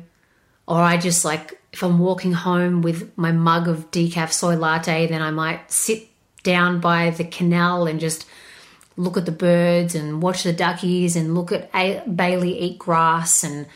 or 0.67 0.77
I 0.77 0.97
just 0.97 1.25
like 1.25 1.59
if 1.71 1.83
I'm 1.83 1.99
walking 1.99 2.31
home 2.33 2.81
with 2.81 3.17
my 3.17 3.31
mug 3.31 3.67
of 3.67 3.91
decaf 3.91 4.31
soy 4.31 4.55
latte, 4.55 5.07
then 5.07 5.21
I 5.21 5.31
might 5.31 5.71
sit 5.71 6.07
down 6.43 6.79
by 6.79 7.09
the 7.09 7.25
canal 7.25 7.85
and 7.85 7.99
just 7.99 8.25
look 8.95 9.17
at 9.17 9.25
the 9.25 9.31
birds 9.31 9.93
and 9.93 10.21
watch 10.21 10.43
the 10.43 10.53
duckies 10.53 11.15
and 11.15 11.35
look 11.35 11.51
at 11.51 11.69
a- 11.75 12.01
Bailey 12.07 12.57
eat 12.57 12.79
grass 12.79 13.43
and 13.43 13.67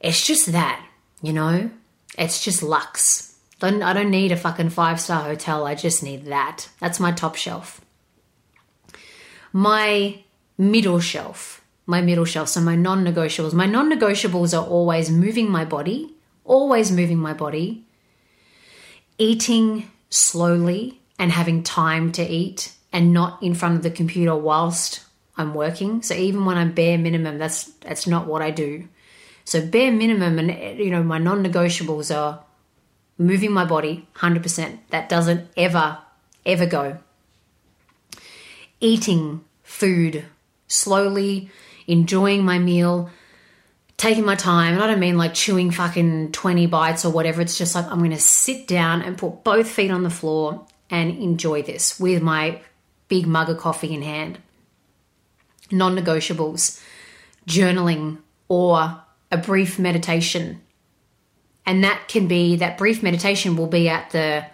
it's 0.00 0.26
just 0.26 0.52
that, 0.52 0.82
you 1.20 1.32
know? 1.34 1.70
It's 2.16 2.42
just 2.42 2.62
luxe. 2.62 3.36
Don't, 3.58 3.82
I 3.82 3.92
don't 3.92 4.10
need 4.10 4.32
a 4.32 4.36
fucking 4.36 4.70
five 4.70 4.98
star 4.98 5.24
hotel. 5.24 5.66
I 5.66 5.74
just 5.74 6.02
need 6.02 6.24
that. 6.26 6.70
That's 6.80 6.98
my 6.98 7.12
top 7.12 7.36
shelf. 7.36 7.82
My 9.52 10.22
middle 10.56 11.00
shelf, 11.00 11.59
my 11.90 12.00
middle 12.00 12.24
shelf, 12.24 12.48
so 12.48 12.60
my 12.60 12.76
non 12.76 13.04
negotiables. 13.04 13.52
My 13.52 13.66
non 13.66 13.92
negotiables 13.92 14.56
are 14.56 14.66
always 14.66 15.10
moving 15.10 15.50
my 15.50 15.64
body, 15.64 16.14
always 16.44 16.90
moving 16.90 17.18
my 17.18 17.34
body, 17.34 17.84
eating 19.18 19.90
slowly 20.08 21.00
and 21.18 21.32
having 21.32 21.62
time 21.62 22.12
to 22.12 22.22
eat 22.22 22.72
and 22.92 23.12
not 23.12 23.42
in 23.42 23.54
front 23.54 23.76
of 23.76 23.82
the 23.82 23.90
computer 23.90 24.34
whilst 24.36 25.04
I'm 25.36 25.52
working. 25.52 26.02
So 26.02 26.14
even 26.14 26.44
when 26.44 26.56
I'm 26.56 26.72
bare 26.72 26.96
minimum, 26.96 27.38
that's 27.38 27.64
that's 27.80 28.06
not 28.06 28.26
what 28.26 28.40
I 28.40 28.50
do. 28.50 28.88
So 29.44 29.66
bare 29.66 29.92
minimum 29.92 30.38
and 30.38 30.78
you 30.78 30.90
know 30.90 31.02
my 31.02 31.18
non-negotiables 31.18 32.14
are 32.16 32.44
moving 33.18 33.52
my 33.52 33.64
body 33.64 34.06
100%. 34.16 34.78
That 34.90 35.08
doesn't 35.08 35.48
ever 35.56 35.98
ever 36.46 36.66
go. 36.66 36.98
Eating 38.80 39.44
food 39.62 40.24
slowly, 40.68 41.50
enjoying 41.90 42.44
my 42.44 42.58
meal, 42.58 43.10
taking 43.96 44.24
my 44.24 44.34
time. 44.34 44.74
And 44.74 44.82
I 44.82 44.86
don't 44.86 45.00
mean 45.00 45.18
like 45.18 45.34
chewing 45.34 45.70
fucking 45.70 46.32
20 46.32 46.66
bites 46.66 47.04
or 47.04 47.12
whatever. 47.12 47.42
It's 47.42 47.58
just 47.58 47.74
like 47.74 47.86
I'm 47.86 47.98
going 47.98 48.10
to 48.12 48.18
sit 48.18 48.66
down 48.66 49.02
and 49.02 49.18
put 49.18 49.44
both 49.44 49.68
feet 49.68 49.90
on 49.90 50.02
the 50.02 50.10
floor 50.10 50.66
and 50.88 51.10
enjoy 51.18 51.62
this 51.62 52.00
with 52.00 52.22
my 52.22 52.60
big 53.08 53.26
mug 53.26 53.50
of 53.50 53.58
coffee 53.58 53.94
in 53.94 54.02
hand. 54.02 54.38
Non 55.70 55.96
negotiables, 55.96 56.82
journaling, 57.46 58.18
or 58.48 59.02
a 59.30 59.36
brief 59.36 59.78
meditation. 59.78 60.60
And 61.66 61.84
that 61.84 62.08
can 62.08 62.26
be, 62.26 62.56
that 62.56 62.78
brief 62.78 63.02
meditation 63.02 63.56
will 63.56 63.68
be 63.68 63.88
at 63.88 64.10
the 64.10 64.46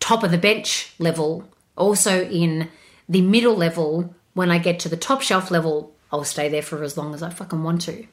top 0.00 0.22
of 0.22 0.30
the 0.30 0.38
bench 0.38 0.94
level, 0.98 1.48
also 1.76 2.22
in 2.24 2.68
the 3.08 3.20
middle 3.20 3.54
level. 3.54 4.14
When 4.38 4.52
I 4.52 4.58
get 4.58 4.78
to 4.80 4.88
the 4.88 4.96
top 4.96 5.20
shelf 5.22 5.50
level, 5.50 5.92
I'll 6.12 6.22
stay 6.22 6.48
there 6.48 6.62
for 6.62 6.84
as 6.84 6.96
long 6.96 7.12
as 7.12 7.24
I 7.24 7.30
fucking 7.30 7.64
want 7.64 7.80
to. 7.80 8.06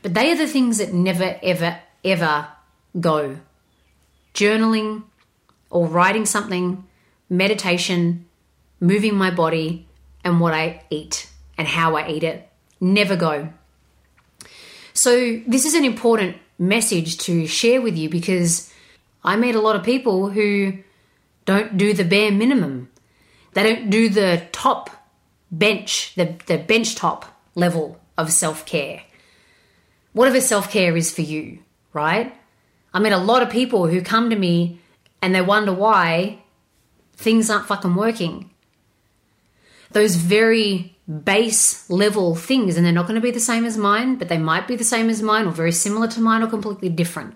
But 0.00 0.14
they 0.14 0.30
are 0.30 0.36
the 0.36 0.46
things 0.46 0.78
that 0.78 0.92
never, 0.92 1.40
ever, 1.42 1.80
ever 2.04 2.46
go. 3.00 3.38
Journaling 4.32 5.02
or 5.70 5.88
writing 5.88 6.24
something, 6.24 6.84
meditation, 7.28 8.26
moving 8.78 9.16
my 9.16 9.32
body, 9.32 9.88
and 10.22 10.38
what 10.38 10.54
I 10.54 10.84
eat 10.88 11.28
and 11.58 11.66
how 11.66 11.96
I 11.96 12.08
eat 12.08 12.22
it. 12.22 12.48
Never 12.80 13.16
go. 13.16 13.52
So, 14.92 15.40
this 15.48 15.64
is 15.64 15.74
an 15.74 15.84
important 15.84 16.36
message 16.60 17.18
to 17.26 17.48
share 17.48 17.82
with 17.82 17.96
you 17.98 18.08
because 18.08 18.72
I 19.24 19.34
meet 19.34 19.56
a 19.56 19.60
lot 19.60 19.74
of 19.74 19.82
people 19.82 20.30
who 20.30 20.74
don't 21.44 21.76
do 21.76 21.92
the 21.92 22.04
bare 22.04 22.30
minimum. 22.30 22.88
They 23.54 23.64
don't 23.64 23.90
do 23.90 24.08
the 24.08 24.46
top 24.52 25.01
bench, 25.52 26.14
the, 26.14 26.34
the 26.46 26.58
bench 26.58 26.94
top 26.94 27.26
level 27.54 28.00
of 28.16 28.32
self 28.32 28.66
care. 28.66 29.02
Whatever 30.12 30.40
self 30.40 30.70
care 30.70 30.96
is 30.96 31.14
for 31.14 31.22
you, 31.22 31.60
right? 31.92 32.34
I 32.94 32.98
meet 32.98 33.12
a 33.12 33.18
lot 33.18 33.42
of 33.42 33.50
people 33.50 33.86
who 33.86 34.02
come 34.02 34.30
to 34.30 34.36
me 34.36 34.80
and 35.20 35.34
they 35.34 35.40
wonder 35.40 35.72
why 35.72 36.38
things 37.14 37.48
aren't 37.48 37.66
fucking 37.66 37.94
working. 37.94 38.50
Those 39.92 40.16
very 40.16 40.96
base 41.24 41.88
level 41.90 42.34
things, 42.34 42.76
and 42.76 42.84
they're 42.84 42.92
not 42.92 43.06
going 43.06 43.20
to 43.20 43.20
be 43.20 43.30
the 43.30 43.40
same 43.40 43.64
as 43.64 43.76
mine, 43.76 44.16
but 44.16 44.28
they 44.28 44.38
might 44.38 44.66
be 44.66 44.76
the 44.76 44.84
same 44.84 45.10
as 45.10 45.22
mine, 45.22 45.46
or 45.46 45.50
very 45.50 45.72
similar 45.72 46.08
to 46.08 46.20
mine, 46.20 46.42
or 46.42 46.46
completely 46.46 46.88
different. 46.88 47.34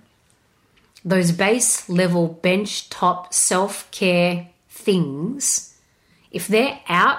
Those 1.05 1.33
base 1.33 1.89
level 1.89 2.29
bench 2.29 2.89
top 2.89 3.35
self 3.35 3.91
care 3.91 4.49
things, 4.69 5.77
if 6.31 6.49
they're 6.49 6.81
out 6.89 7.19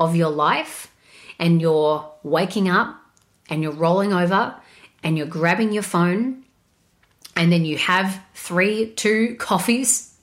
of 0.00 0.16
your 0.16 0.30
life 0.30 0.90
and 1.38 1.60
you're 1.60 2.10
waking 2.22 2.68
up 2.68 3.00
and 3.48 3.62
you're 3.62 3.72
rolling 3.72 4.12
over 4.12 4.56
and 5.04 5.16
you're 5.16 5.26
grabbing 5.26 5.72
your 5.72 5.82
phone 5.82 6.44
and 7.36 7.52
then 7.52 7.64
you 7.64 7.76
have 7.78 8.20
three, 8.34 8.90
two 8.92 9.36
coffees 9.36 10.16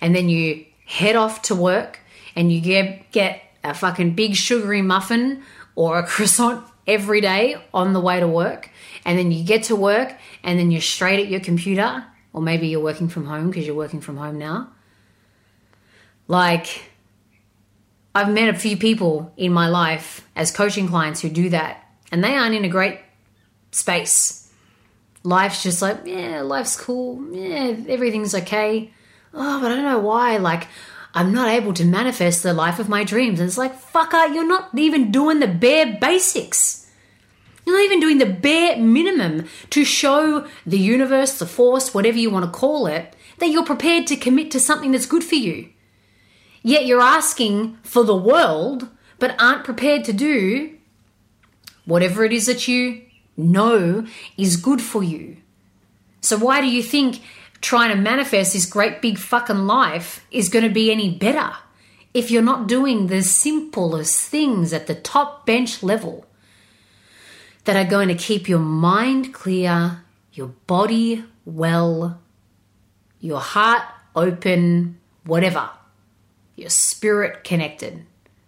and 0.00 0.14
then 0.14 0.28
you 0.28 0.64
head 0.86 1.16
off 1.16 1.42
to 1.42 1.54
work 1.54 1.98
and 2.36 2.52
you 2.52 2.60
get, 2.60 3.10
get 3.10 3.42
a 3.62 3.74
fucking 3.74 4.14
big 4.14 4.34
sugary 4.34 4.82
muffin 4.82 5.42
or 5.74 5.98
a 5.98 6.06
croissant 6.06 6.64
every 6.86 7.20
day 7.20 7.56
on 7.72 7.92
the 7.92 8.00
way 8.00 8.20
to 8.20 8.28
work. 8.28 8.70
And 9.04 9.18
then 9.18 9.32
you 9.32 9.44
get 9.44 9.64
to 9.64 9.76
work 9.76 10.14
and 10.42 10.58
then 10.58 10.70
you're 10.70 10.80
straight 10.80 11.20
at 11.20 11.28
your 11.28 11.40
computer, 11.40 12.04
or 12.32 12.42
maybe 12.42 12.68
you're 12.68 12.82
working 12.82 13.08
from 13.08 13.26
home 13.26 13.48
because 13.48 13.66
you're 13.66 13.76
working 13.76 14.00
from 14.00 14.16
home 14.16 14.38
now. 14.38 14.70
Like, 16.26 16.93
I've 18.14 18.32
met 18.32 18.48
a 18.48 18.58
few 18.58 18.76
people 18.76 19.32
in 19.36 19.52
my 19.52 19.68
life 19.68 20.26
as 20.36 20.52
coaching 20.52 20.86
clients 20.86 21.20
who 21.20 21.28
do 21.28 21.48
that, 21.50 21.84
and 22.12 22.22
they 22.22 22.34
aren't 22.34 22.54
in 22.54 22.64
a 22.64 22.68
great 22.68 23.00
space. 23.72 24.52
Life's 25.24 25.62
just 25.62 25.82
like, 25.82 26.00
yeah, 26.04 26.42
life's 26.42 26.78
cool. 26.80 27.34
Yeah, 27.34 27.74
everything's 27.88 28.34
okay. 28.34 28.92
Oh, 29.32 29.60
but 29.60 29.72
I 29.72 29.74
don't 29.74 29.84
know 29.84 29.98
why. 29.98 30.36
Like, 30.36 30.68
I'm 31.14 31.32
not 31.32 31.48
able 31.48 31.72
to 31.74 31.84
manifest 31.84 32.42
the 32.42 32.52
life 32.52 32.78
of 32.78 32.88
my 32.88 33.04
dreams. 33.04 33.40
And 33.40 33.48
it's 33.48 33.58
like, 33.58 33.80
fucker, 33.80 34.32
you're 34.34 34.46
not 34.46 34.68
even 34.76 35.10
doing 35.10 35.40
the 35.40 35.48
bare 35.48 35.96
basics. 36.00 36.90
You're 37.64 37.76
not 37.76 37.84
even 37.84 38.00
doing 38.00 38.18
the 38.18 38.26
bare 38.26 38.76
minimum 38.76 39.48
to 39.70 39.84
show 39.84 40.46
the 40.66 40.78
universe, 40.78 41.38
the 41.38 41.46
force, 41.46 41.94
whatever 41.94 42.18
you 42.18 42.30
want 42.30 42.44
to 42.44 42.50
call 42.50 42.86
it, 42.86 43.16
that 43.38 43.48
you're 43.48 43.64
prepared 43.64 44.06
to 44.08 44.16
commit 44.16 44.50
to 44.50 44.60
something 44.60 44.92
that's 44.92 45.06
good 45.06 45.24
for 45.24 45.36
you. 45.36 45.70
Yet 46.66 46.86
you're 46.86 47.00
asking 47.00 47.76
for 47.82 48.04
the 48.04 48.16
world, 48.16 48.88
but 49.18 49.36
aren't 49.38 49.64
prepared 49.64 50.02
to 50.04 50.14
do 50.14 50.78
whatever 51.84 52.24
it 52.24 52.32
is 52.32 52.46
that 52.46 52.66
you 52.66 53.02
know 53.36 54.06
is 54.38 54.56
good 54.56 54.80
for 54.80 55.02
you. 55.02 55.36
So, 56.22 56.38
why 56.38 56.62
do 56.62 56.66
you 56.66 56.82
think 56.82 57.20
trying 57.60 57.90
to 57.90 58.00
manifest 58.00 58.54
this 58.54 58.64
great 58.64 59.02
big 59.02 59.18
fucking 59.18 59.66
life 59.66 60.26
is 60.30 60.48
going 60.48 60.64
to 60.64 60.70
be 60.70 60.90
any 60.90 61.14
better 61.14 61.52
if 62.14 62.30
you're 62.30 62.42
not 62.42 62.66
doing 62.66 63.08
the 63.08 63.22
simplest 63.22 64.20
things 64.30 64.72
at 64.72 64.86
the 64.86 64.94
top 64.94 65.44
bench 65.44 65.82
level 65.82 66.24
that 67.64 67.76
are 67.76 67.88
going 67.88 68.08
to 68.08 68.14
keep 68.14 68.48
your 68.48 68.58
mind 68.58 69.34
clear, 69.34 70.02
your 70.32 70.48
body 70.66 71.24
well, 71.44 72.22
your 73.20 73.40
heart 73.40 73.82
open, 74.16 74.98
whatever, 75.24 75.68
your 76.56 76.70
spirit 76.70 77.44
connected. 77.44 78.04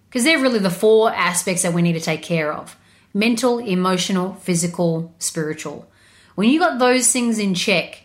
Because 0.09 0.25
they're 0.25 0.41
really 0.41 0.59
the 0.59 0.71
four 0.71 1.13
aspects 1.13 1.63
that 1.63 1.73
we 1.73 1.83
need 1.83 1.95
to 1.95 2.01
take 2.01 2.23
care 2.23 2.53
of 2.53 2.77
mental, 3.13 3.59
emotional, 3.59 4.35
physical, 4.35 5.15
spiritual. 5.19 5.89
When 6.35 6.51
you 6.51 6.59
got 6.59 6.79
those 6.79 7.11
things 7.11 7.39
in 7.39 7.55
check, 7.55 8.03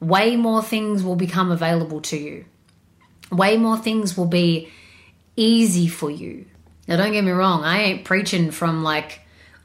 way 0.00 0.36
more 0.36 0.62
things 0.62 1.02
will 1.02 1.16
become 1.16 1.50
available 1.50 2.00
to 2.02 2.16
you. 2.16 2.46
Way 3.30 3.58
more 3.58 3.76
things 3.76 4.16
will 4.16 4.26
be 4.26 4.70
easy 5.36 5.86
for 5.86 6.10
you. 6.10 6.46
Now, 6.88 6.96
don't 6.96 7.12
get 7.12 7.24
me 7.24 7.30
wrong, 7.30 7.62
I 7.62 7.82
ain't 7.82 8.04
preaching 8.04 8.50
from 8.50 8.82
like, 8.82 9.20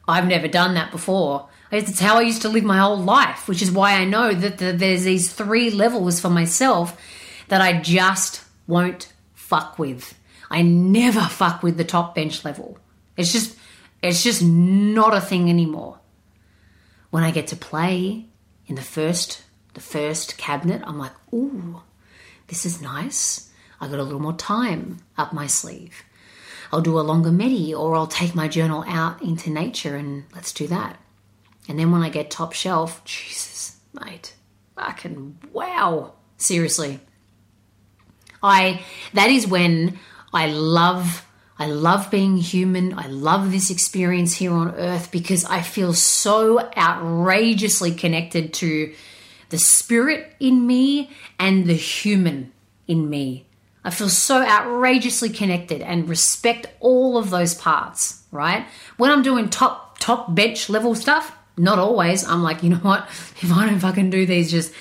I've 0.08 0.28
never 0.28 0.48
done 0.48 0.74
that 0.74 0.92
before. 0.92 1.48
It's 1.72 2.00
how 2.00 2.18
I 2.18 2.22
used 2.22 2.42
to 2.42 2.50
live 2.50 2.64
my 2.64 2.80
whole 2.80 2.98
life, 2.98 3.48
which 3.48 3.62
is 3.62 3.72
why 3.72 3.94
I 3.94 4.06
know 4.06 4.34
that 4.34 4.58
there's 4.58 5.04
these 5.04 5.32
three 5.32 5.70
levels 5.70 6.20
for 6.20 6.30
myself 6.30 7.00
that 7.48 7.62
I 7.62 7.80
just 7.80 8.44
won't 8.68 9.12
fuck 9.50 9.80
with. 9.80 10.18
I 10.50 10.62
never 10.62 11.22
fuck 11.22 11.64
with 11.64 11.78
the 11.78 11.84
top 11.84 12.16
bench 12.16 12.46
level. 12.46 12.78
It's 13.18 13.34
just, 13.34 13.58
it's 14.02 14.24
just 14.24 14.42
not 14.44 15.16
a 15.16 15.22
thing 15.22 15.50
anymore. 15.50 16.00
When 17.10 17.24
I 17.24 17.32
get 17.32 17.48
to 17.48 17.56
play 17.56 18.28
in 18.68 18.76
the 18.76 18.82
first 18.82 19.44
the 19.74 19.82
first 19.82 20.38
cabinet, 20.38 20.82
I'm 20.86 20.98
like, 20.98 21.14
ooh, 21.34 21.82
this 22.48 22.66
is 22.66 22.82
nice. 22.82 23.50
I 23.80 23.88
got 23.88 24.00
a 24.00 24.04
little 24.04 24.20
more 24.20 24.34
time 24.34 24.98
up 25.18 25.32
my 25.32 25.48
sleeve. 25.48 26.04
I'll 26.72 26.82
do 26.82 27.00
a 27.00 27.02
longer 27.02 27.32
medi 27.32 27.74
or 27.74 27.96
I'll 27.96 28.08
take 28.08 28.36
my 28.36 28.48
journal 28.48 28.84
out 28.88 29.22
into 29.22 29.50
nature 29.50 29.96
and 29.96 30.26
let's 30.36 30.54
do 30.54 30.68
that. 30.68 31.00
And 31.68 31.80
then 31.80 31.92
when 31.92 32.02
I 32.02 32.10
get 32.10 32.30
top 32.30 32.54
shelf, 32.54 33.04
Jesus, 33.06 33.78
mate, 33.94 34.36
fucking 34.76 35.40
wow. 35.52 36.14
Seriously. 36.38 37.00
I 38.42 38.82
that 39.14 39.30
is 39.30 39.48
when 39.48 40.00
I 40.34 40.48
love 40.48 41.26
I 41.58 41.66
love 41.66 42.10
being 42.10 42.38
human. 42.38 42.98
I 42.98 43.08
love 43.08 43.52
this 43.52 43.70
experience 43.70 44.36
here 44.36 44.54
on 44.54 44.76
earth 44.76 45.12
because 45.12 45.44
I 45.44 45.62
feel 45.62 45.94
so 45.94 46.60
outrageously 46.78 47.92
connected 47.92 48.54
to 48.56 48.94
the 49.50 49.58
spirit 49.58 50.34
in 50.40 50.66
me 50.66 51.12
and 51.38 51.66
the 51.66 51.74
human 51.74 52.54
in 52.88 53.10
me. 53.10 53.46
I 53.84 53.90
feel 53.90 54.08
so 54.08 54.42
outrageously 54.42 55.30
connected 55.30 55.82
and 55.82 56.08
respect 56.08 56.68
all 56.80 57.18
of 57.18 57.30
those 57.30 57.56
parts, 57.56 58.24
right? 58.32 58.66
When 58.96 59.12
I'm 59.12 59.22
doing 59.22 59.50
top 59.50 60.00
top 60.00 60.34
bench 60.34 60.70
level 60.70 60.96
stuff, 60.96 61.36
not 61.58 61.78
always. 61.78 62.26
I'm 62.26 62.42
like, 62.42 62.64
you 62.64 62.70
know 62.70 62.78
what? 62.78 63.04
If 63.42 63.52
I 63.52 63.66
don't 63.66 63.80
fucking 63.80 64.10
do 64.10 64.26
these 64.26 64.50
just 64.50 64.74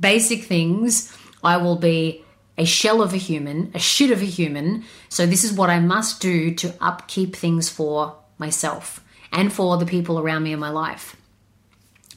basic 0.00 0.44
things, 0.44 1.14
I 1.44 1.58
will 1.58 1.76
be 1.76 2.21
a 2.58 2.64
shell 2.64 3.02
of 3.02 3.12
a 3.12 3.18
human, 3.18 3.70
a 3.74 3.78
shit 3.78 4.10
of 4.10 4.20
a 4.20 4.26
human. 4.26 4.84
So, 5.08 5.26
this 5.26 5.44
is 5.44 5.52
what 5.52 5.70
I 5.70 5.80
must 5.80 6.20
do 6.20 6.54
to 6.54 6.74
upkeep 6.80 7.34
things 7.34 7.68
for 7.68 8.16
myself 8.38 9.02
and 9.32 9.52
for 9.52 9.76
the 9.76 9.86
people 9.86 10.18
around 10.18 10.42
me 10.42 10.52
in 10.52 10.58
my 10.58 10.70
life. 10.70 11.16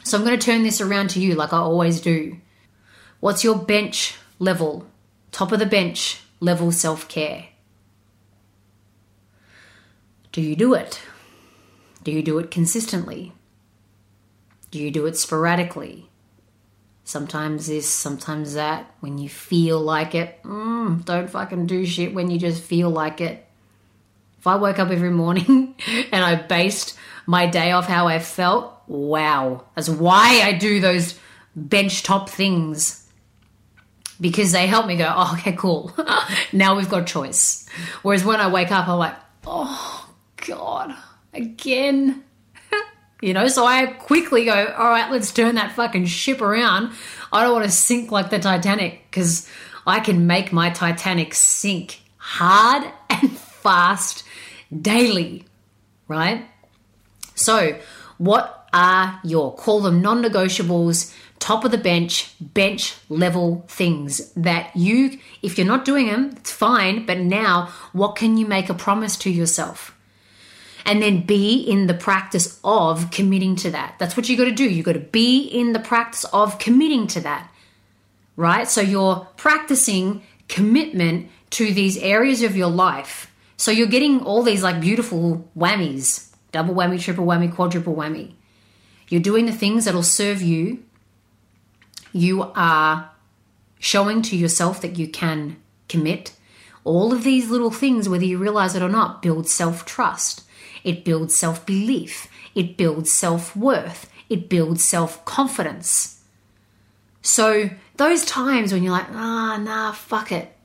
So, 0.04 0.18
I'm 0.18 0.25
going 0.25 0.38
to 0.38 0.46
turn 0.46 0.63
this 0.63 0.82
around 0.82 1.10
to 1.12 1.20
you 1.20 1.36
like 1.36 1.54
I 1.54 1.58
always 1.58 2.01
do. 2.01 2.38
What's 3.20 3.44
your 3.44 3.58
bench 3.58 4.15
level, 4.39 4.88
top 5.32 5.51
of 5.51 5.60
the 5.60 5.65
bench 5.65 6.22
level 6.39 6.72
self 6.72 7.08
care? 7.08 7.48
Do 10.32 10.42
you 10.42 10.56
do 10.56 10.74
it? 10.74 11.01
Do 12.04 12.12
you 12.12 12.22
do 12.22 12.38
it 12.39 12.51
consistently? 12.51 13.32
Do 14.70 14.80
you 14.80 14.92
do 14.92 15.06
it 15.06 15.18
sporadically? 15.18 16.10
Sometimes 17.08 17.68
this, 17.68 17.88
sometimes 17.88 18.56
that. 18.56 18.92
When 19.00 19.20
you 19.20 19.30
feel 19.30 19.80
like 19.80 20.16
it, 20.16 20.42
mm, 20.42 21.06
don't 21.06 21.30
fucking 21.30 21.68
do 21.68 21.86
shit 21.86 22.16
when 22.16 22.32
you 22.32 22.40
just 22.40 22.64
feel 22.64 22.90
like 22.90 23.22
it. 23.22 23.46
If 24.40 24.48
I 24.48 24.56
woke 24.56 24.80
up 24.80 24.90
every 24.90 25.12
morning 25.12 25.76
and 26.12 26.26
I 26.26 26.36
based 26.36 26.98
my 27.28 27.46
day 27.46 27.72
off 27.72 27.86
how 27.86 28.08
I 28.08 28.18
felt, 28.18 28.74
wow. 28.88 29.66
That's 29.76 29.88
why 29.88 30.42
I 30.44 30.54
do 30.54 30.82
those 30.82 31.18
bench 31.56 32.02
top 32.02 32.28
things. 32.28 33.08
Because 34.20 34.52
they 34.52 34.66
help 34.66 34.88
me 34.88 34.96
go, 34.96 35.14
oh, 35.16 35.36
okay, 35.38 35.54
cool. 35.54 35.96
now 36.54 36.76
we've 36.76 36.90
got 36.90 37.06
choice. 37.06 37.70
Whereas 38.02 38.26
when 38.26 38.40
I 38.40 38.48
wake 38.48 38.72
up, 38.72 38.88
I'm 38.88 38.98
like, 38.98 39.16
oh, 39.46 40.10
God, 40.48 40.96
again. 41.34 42.25
You 43.25 43.34
know, 43.34 43.48
so 43.48 43.65
I 43.65 43.88
quickly 43.88 44.46
go, 44.46 44.53
all 44.77 44.89
right, 44.91 45.12
let's 45.12 45.34
turn 45.34 45.55
that 45.55 45.72
fucking 45.72 46.05
ship 46.05 46.41
around. 46.41 46.91
I 47.34 47.41
don't 47.41 47.53
want 47.53 47.65
to 47.65 47.72
sink 47.72 48.12
like 48.12 48.29
the 48.29 48.38
Titanic 48.38 49.01
because 49.10 49.50
I 49.88 50.00
can 50.00 50.27
make 50.27 50.53
my 50.53 50.70
Titanic 50.70 51.34
sink 51.34 52.01
hard 52.17 52.84
and 53.10 53.36
fast 53.36 54.25
daily, 54.79 55.46
right? 56.08 56.46
So, 57.34 57.79
what 58.20 58.70
are 58.72 59.20
your 59.24 59.55
call 59.55 59.82
them 59.82 60.03
non 60.03 60.22
negotiables, 60.22 61.12
top 61.39 61.65
of 61.65 61.72
the 61.72 61.79
bench, 61.79 62.32
bench 62.39 62.96
level 63.10 63.65
things 63.67 64.32
that 64.34 64.70
you, 64.75 65.17
if 65.41 65.58
you're 65.58 65.65
not 65.65 65.84
doing 65.84 66.05
them, 66.05 66.34
it's 66.38 66.51
fine, 66.51 67.08
but 67.08 67.17
now 67.17 67.74
what 67.91 68.15
can 68.15 68.38
you 68.38 68.46
make 68.46 68.70
a 68.70 68.75
promise 68.75 69.17
to 69.17 69.32
yourself? 69.32 69.95
And 70.86 71.01
then 71.01 71.22
be 71.22 71.60
in 71.60 71.88
the 71.88 71.94
practice 71.94 72.60
of 72.63 73.10
committing 73.12 73.56
to 73.58 73.72
that. 73.72 73.96
That's 74.00 74.15
what 74.15 74.30
you 74.30 74.38
got 74.38 74.46
to 74.46 74.51
do. 74.51 74.70
You 74.70 74.84
got 74.84 74.94
to 74.94 75.00
be 75.00 75.42
in 75.42 75.74
the 75.74 75.80
practice 75.80 76.25
of 76.25 76.60
committing 76.60 77.08
to 77.08 77.22
that. 77.22 77.50
Right? 78.36 78.68
So 78.68 78.82
you're 78.82 79.27
practicing 79.38 80.22
commitment 80.48 81.30
to 81.51 81.74
these 81.74 81.98
areas 81.98 82.44
of 82.44 82.56
your 82.56 82.70
life. 82.70 83.32
So 83.58 83.72
you're 83.72 83.88
getting 83.88 84.22
all 84.22 84.44
these 84.44 84.62
like 84.62 84.82
beautiful 84.82 85.50
whammies 85.58 86.25
double 86.56 86.74
whammy, 86.74 86.98
triple 86.98 87.25
whammy, 87.25 87.54
quadruple 87.54 87.94
whammy. 87.94 88.32
You're 89.10 89.22
doing 89.22 89.46
the 89.46 89.51
things 89.51 89.84
that'll 89.84 90.04
serve 90.04 90.42
you. 90.42 90.86
You 92.13 92.44
are 92.56 93.12
showing 93.77 94.22
to 94.22 94.38
yourself 94.38 94.79
that 94.79 94.98
you 94.98 95.10
can 95.10 95.57
commit. 95.90 96.31
All 96.86 97.12
of 97.12 97.25
these 97.25 97.50
little 97.50 97.72
things, 97.72 98.07
whether 98.07 98.24
you 98.24 98.38
realize 98.38 98.74
it 98.74 98.81
or 98.81 98.88
not, 98.88 99.22
build 99.22 99.50
self 99.50 99.83
trust. 99.83 100.44
It 100.86 101.04
builds 101.04 101.36
self 101.36 101.66
belief. 101.66 102.30
It 102.54 102.78
builds 102.78 103.12
self 103.12 103.56
worth. 103.56 104.10
It 104.30 104.48
builds 104.48 104.84
self 104.84 105.26
confidence. 105.26 106.24
So, 107.22 107.72
those 107.98 108.24
times 108.24 108.72
when 108.72 108.84
you're 108.84 108.92
like, 108.92 109.10
ah, 109.10 109.58
nah, 109.58 109.92
fuck 109.92 110.32
it. 110.32 110.56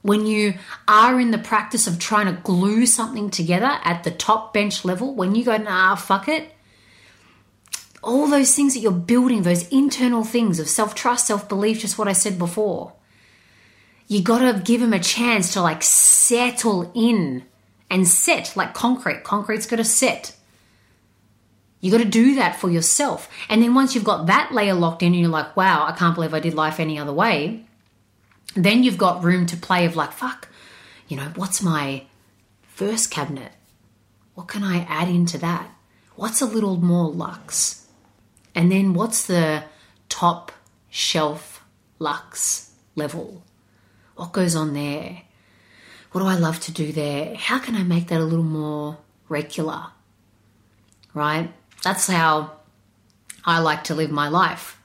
When 0.00 0.24
you 0.24 0.54
are 0.88 1.20
in 1.20 1.32
the 1.32 1.38
practice 1.38 1.86
of 1.86 1.98
trying 1.98 2.26
to 2.26 2.40
glue 2.40 2.86
something 2.86 3.28
together 3.28 3.78
at 3.84 4.04
the 4.04 4.10
top 4.10 4.54
bench 4.54 4.84
level, 4.84 5.14
when 5.14 5.34
you 5.34 5.44
go, 5.44 5.56
nah, 5.58 5.96
fuck 5.96 6.28
it, 6.28 6.50
all 8.02 8.28
those 8.28 8.54
things 8.54 8.72
that 8.72 8.80
you're 8.80 8.92
building, 8.92 9.42
those 9.42 9.68
internal 9.68 10.24
things 10.24 10.58
of 10.58 10.68
self 10.68 10.94
trust, 10.94 11.26
self 11.26 11.46
belief, 11.46 11.80
just 11.80 11.98
what 11.98 12.08
I 12.08 12.12
said 12.12 12.38
before, 12.38 12.94
you 14.08 14.22
got 14.22 14.38
to 14.38 14.62
give 14.62 14.80
them 14.80 14.94
a 14.94 15.00
chance 15.00 15.52
to 15.52 15.60
like 15.60 15.82
settle 15.82 16.90
in 16.94 17.44
and 17.90 18.06
set 18.06 18.56
like 18.56 18.74
concrete. 18.74 19.24
Concrete's 19.24 19.66
got 19.66 19.76
to 19.76 19.84
set. 19.84 20.34
You 21.80 21.90
got 21.90 21.98
to 21.98 22.04
do 22.04 22.34
that 22.36 22.58
for 22.58 22.70
yourself. 22.70 23.30
And 23.48 23.62
then 23.62 23.74
once 23.74 23.94
you've 23.94 24.04
got 24.04 24.26
that 24.26 24.52
layer 24.52 24.74
locked 24.74 25.02
in 25.02 25.12
and 25.12 25.20
you're 25.20 25.28
like, 25.28 25.56
wow, 25.56 25.86
I 25.86 25.92
can't 25.92 26.14
believe 26.14 26.34
I 26.34 26.40
did 26.40 26.54
life 26.54 26.80
any 26.80 26.98
other 26.98 27.12
way, 27.12 27.64
then 28.54 28.82
you've 28.82 28.98
got 28.98 29.22
room 29.22 29.46
to 29.46 29.56
play 29.56 29.84
of 29.84 29.94
like, 29.94 30.12
fuck, 30.12 30.48
you 31.08 31.16
know, 31.16 31.30
what's 31.36 31.62
my 31.62 32.06
first 32.62 33.10
cabinet? 33.10 33.52
What 34.34 34.48
can 34.48 34.64
I 34.64 34.78
add 34.88 35.08
into 35.08 35.38
that? 35.38 35.70
What's 36.16 36.40
a 36.40 36.46
little 36.46 36.76
more 36.76 37.10
luxe? 37.10 37.86
And 38.54 38.72
then 38.72 38.94
what's 38.94 39.26
the 39.26 39.64
top 40.08 40.50
shelf 40.90 41.62
luxe 41.98 42.72
level? 42.94 43.42
What 44.16 44.32
goes 44.32 44.56
on 44.56 44.72
there? 44.72 45.22
What 46.16 46.22
do 46.22 46.28
I 46.28 46.36
love 46.36 46.60
to 46.60 46.72
do 46.72 46.92
there? 46.92 47.34
How 47.34 47.58
can 47.58 47.76
I 47.76 47.82
make 47.82 48.06
that 48.06 48.22
a 48.22 48.24
little 48.24 48.42
more 48.42 48.96
regular? 49.28 49.88
Right? 51.12 51.52
That's 51.82 52.06
how 52.06 52.52
I 53.44 53.58
like 53.58 53.84
to 53.84 53.94
live 53.94 54.10
my 54.10 54.28
life. 54.28 54.80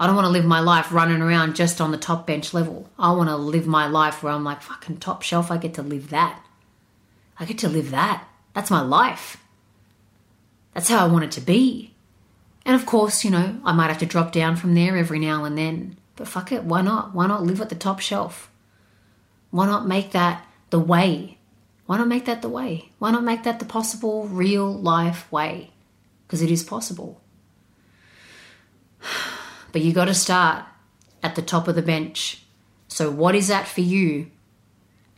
I 0.00 0.08
don't 0.08 0.16
want 0.16 0.26
to 0.26 0.32
live 0.32 0.44
my 0.44 0.58
life 0.58 0.90
running 0.90 1.22
around 1.22 1.54
just 1.54 1.80
on 1.80 1.92
the 1.92 1.98
top 1.98 2.26
bench 2.26 2.52
level. 2.52 2.90
I 2.98 3.12
want 3.12 3.28
to 3.28 3.36
live 3.36 3.64
my 3.64 3.86
life 3.86 4.24
where 4.24 4.32
I'm 4.32 4.42
like, 4.42 4.60
fucking 4.60 4.96
top 4.96 5.22
shelf, 5.22 5.52
I 5.52 5.56
get 5.56 5.74
to 5.74 5.82
live 5.82 6.10
that. 6.10 6.44
I 7.38 7.44
get 7.44 7.58
to 7.58 7.68
live 7.68 7.92
that. 7.92 8.26
That's 8.52 8.72
my 8.72 8.82
life. 8.82 9.36
That's 10.74 10.88
how 10.88 11.06
I 11.06 11.08
want 11.08 11.26
it 11.26 11.30
to 11.30 11.40
be. 11.40 11.94
And 12.66 12.74
of 12.74 12.86
course, 12.86 13.24
you 13.24 13.30
know, 13.30 13.60
I 13.64 13.70
might 13.70 13.86
have 13.86 13.98
to 13.98 14.06
drop 14.06 14.32
down 14.32 14.56
from 14.56 14.74
there 14.74 14.96
every 14.96 15.20
now 15.20 15.44
and 15.44 15.56
then. 15.56 15.96
But 16.16 16.26
fuck 16.26 16.50
it, 16.50 16.64
why 16.64 16.82
not? 16.82 17.14
Why 17.14 17.28
not 17.28 17.44
live 17.44 17.60
at 17.60 17.68
the 17.68 17.76
top 17.76 18.00
shelf? 18.00 18.50
Why 19.52 19.66
not 19.66 19.86
make 19.86 20.10
that 20.10 20.44
the 20.72 20.80
way. 20.80 21.36
Why 21.84 21.98
not 21.98 22.08
make 22.08 22.24
that 22.24 22.40
the 22.40 22.48
way? 22.48 22.88
Why 22.98 23.12
not 23.12 23.22
make 23.22 23.42
that 23.42 23.58
the 23.58 23.66
possible, 23.66 24.26
real 24.26 24.72
life 24.72 25.30
way? 25.30 25.70
Because 26.26 26.42
it 26.42 26.50
is 26.50 26.64
possible. 26.64 27.20
But 29.70 29.80
you 29.80 29.94
got 29.94 30.04
to 30.04 30.12
start 30.12 30.66
at 31.22 31.34
the 31.34 31.40
top 31.40 31.66
of 31.66 31.74
the 31.74 31.80
bench. 31.80 32.42
So, 32.88 33.10
what 33.10 33.34
is 33.34 33.48
that 33.48 33.66
for 33.66 33.80
you? 33.80 34.30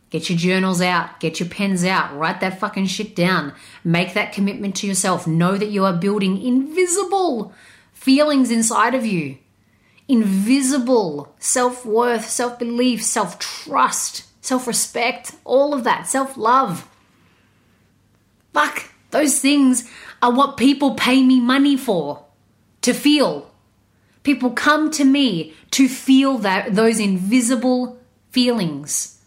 Get 0.09 0.29
your 0.29 0.39
journals 0.39 0.79
out, 0.79 1.19
get 1.19 1.41
your 1.41 1.49
pens 1.49 1.83
out, 1.83 2.17
write 2.17 2.39
that 2.39 2.57
fucking 2.57 2.85
shit 2.85 3.17
down. 3.17 3.51
Make 3.83 4.13
that 4.13 4.31
commitment 4.31 4.77
to 4.77 4.87
yourself. 4.87 5.27
Know 5.27 5.57
that 5.57 5.71
you 5.71 5.83
are 5.83 5.91
building 5.91 6.41
invisible 6.41 7.53
feelings 7.91 8.49
inside 8.49 8.95
of 8.95 9.05
you. 9.05 9.39
Invisible 10.07 11.35
self 11.37 11.85
worth, 11.85 12.29
self 12.29 12.57
belief, 12.57 13.03
self 13.03 13.37
trust 13.39 14.24
self 14.45 14.67
respect, 14.67 15.33
all 15.43 15.73
of 15.73 15.83
that, 15.83 16.07
self 16.07 16.37
love. 16.37 16.87
Fuck, 18.53 18.89
those 19.11 19.39
things 19.39 19.89
are 20.21 20.31
what 20.31 20.57
people 20.57 20.93
pay 20.95 21.21
me 21.21 21.39
money 21.39 21.75
for 21.75 22.25
to 22.81 22.93
feel. 22.93 23.51
People 24.23 24.51
come 24.51 24.89
to 24.91 25.03
me 25.03 25.53
to 25.71 25.87
feel 25.87 26.37
that 26.39 26.73
those 26.73 26.99
invisible 26.99 27.99
feelings. 28.31 29.21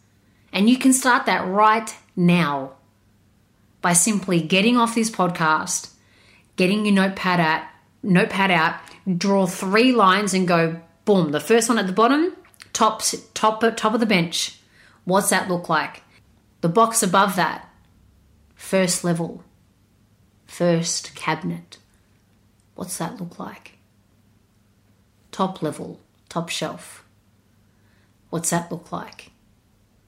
And 0.53 0.69
you 0.69 0.77
can 0.79 0.93
start 0.93 1.27
that 1.27 1.47
right 1.47 1.95
now 2.17 2.73
by 3.81 3.93
simply 3.93 4.41
getting 4.41 4.77
off 4.77 4.95
this 4.95 5.11
podcast, 5.11 5.93
getting 6.57 6.85
your 6.85 6.95
notepad 6.95 7.39
out, 7.39 7.63
notepad 8.03 8.51
out, 8.51 8.75
draw 9.17 9.47
three 9.47 9.93
lines 9.93 10.35
and 10.35 10.49
go 10.49 10.81
boom. 11.05 11.33
The 11.33 11.41
first 11.41 11.69
one 11.69 11.79
at 11.79 11.87
the 11.87 11.93
bottom, 11.93 12.37
top 12.73 13.03
top 13.35 13.61
top 13.77 13.95
of 13.95 14.01
the 14.01 14.07
bench. 14.07 14.58
What's 15.09 15.31
that 15.31 15.49
look 15.49 15.71
like? 15.71 16.03
The 16.61 16.69
box 16.69 17.03
above 17.03 17.35
that, 17.37 17.67
first 18.55 19.05
level, 19.05 19.43
first 20.45 21.15
cabinet. 21.15 21.79
What's 22.75 22.99
that 22.99 23.19
look 23.19 23.39
like? 23.39 23.79
Top 25.33 25.63
level, 25.63 25.99
top 26.29 26.51
shelf. 26.51 27.07
What's 28.29 28.51
that 28.51 28.71
look 28.71 28.93
like? 28.93 29.31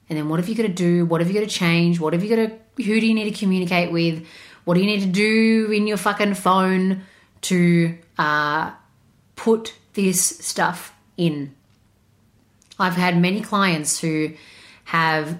And 0.07 0.19
then 0.19 0.29
what 0.29 0.39
have 0.39 0.47
you 0.47 0.53
got 0.53 0.67
to 0.67 0.69
do? 0.69 1.03
What 1.07 1.19
have 1.19 1.31
you 1.31 1.33
got 1.33 1.49
to 1.49 1.55
change? 1.55 1.99
What 1.99 2.13
have 2.13 2.23
you 2.23 2.29
got 2.29 2.47
to, 2.47 2.83
who 2.83 2.99
do 2.99 3.07
you 3.07 3.15
need 3.15 3.33
to 3.33 3.39
communicate 3.39 3.91
with? 3.91 4.23
What 4.65 4.75
do 4.75 4.81
you 4.81 4.85
need 4.85 5.01
to 5.01 5.07
do 5.07 5.71
in 5.71 5.87
your 5.87 5.97
fucking 5.97 6.35
phone 6.35 7.05
to 7.41 7.97
uh, 8.19 8.71
put 9.35 9.73
this 9.93 10.21
stuff 10.23 10.93
in? 11.17 11.55
I've 12.77 12.93
had 12.93 13.19
many 13.19 13.41
clients 13.41 13.99
who 13.99 14.33
have 14.91 15.39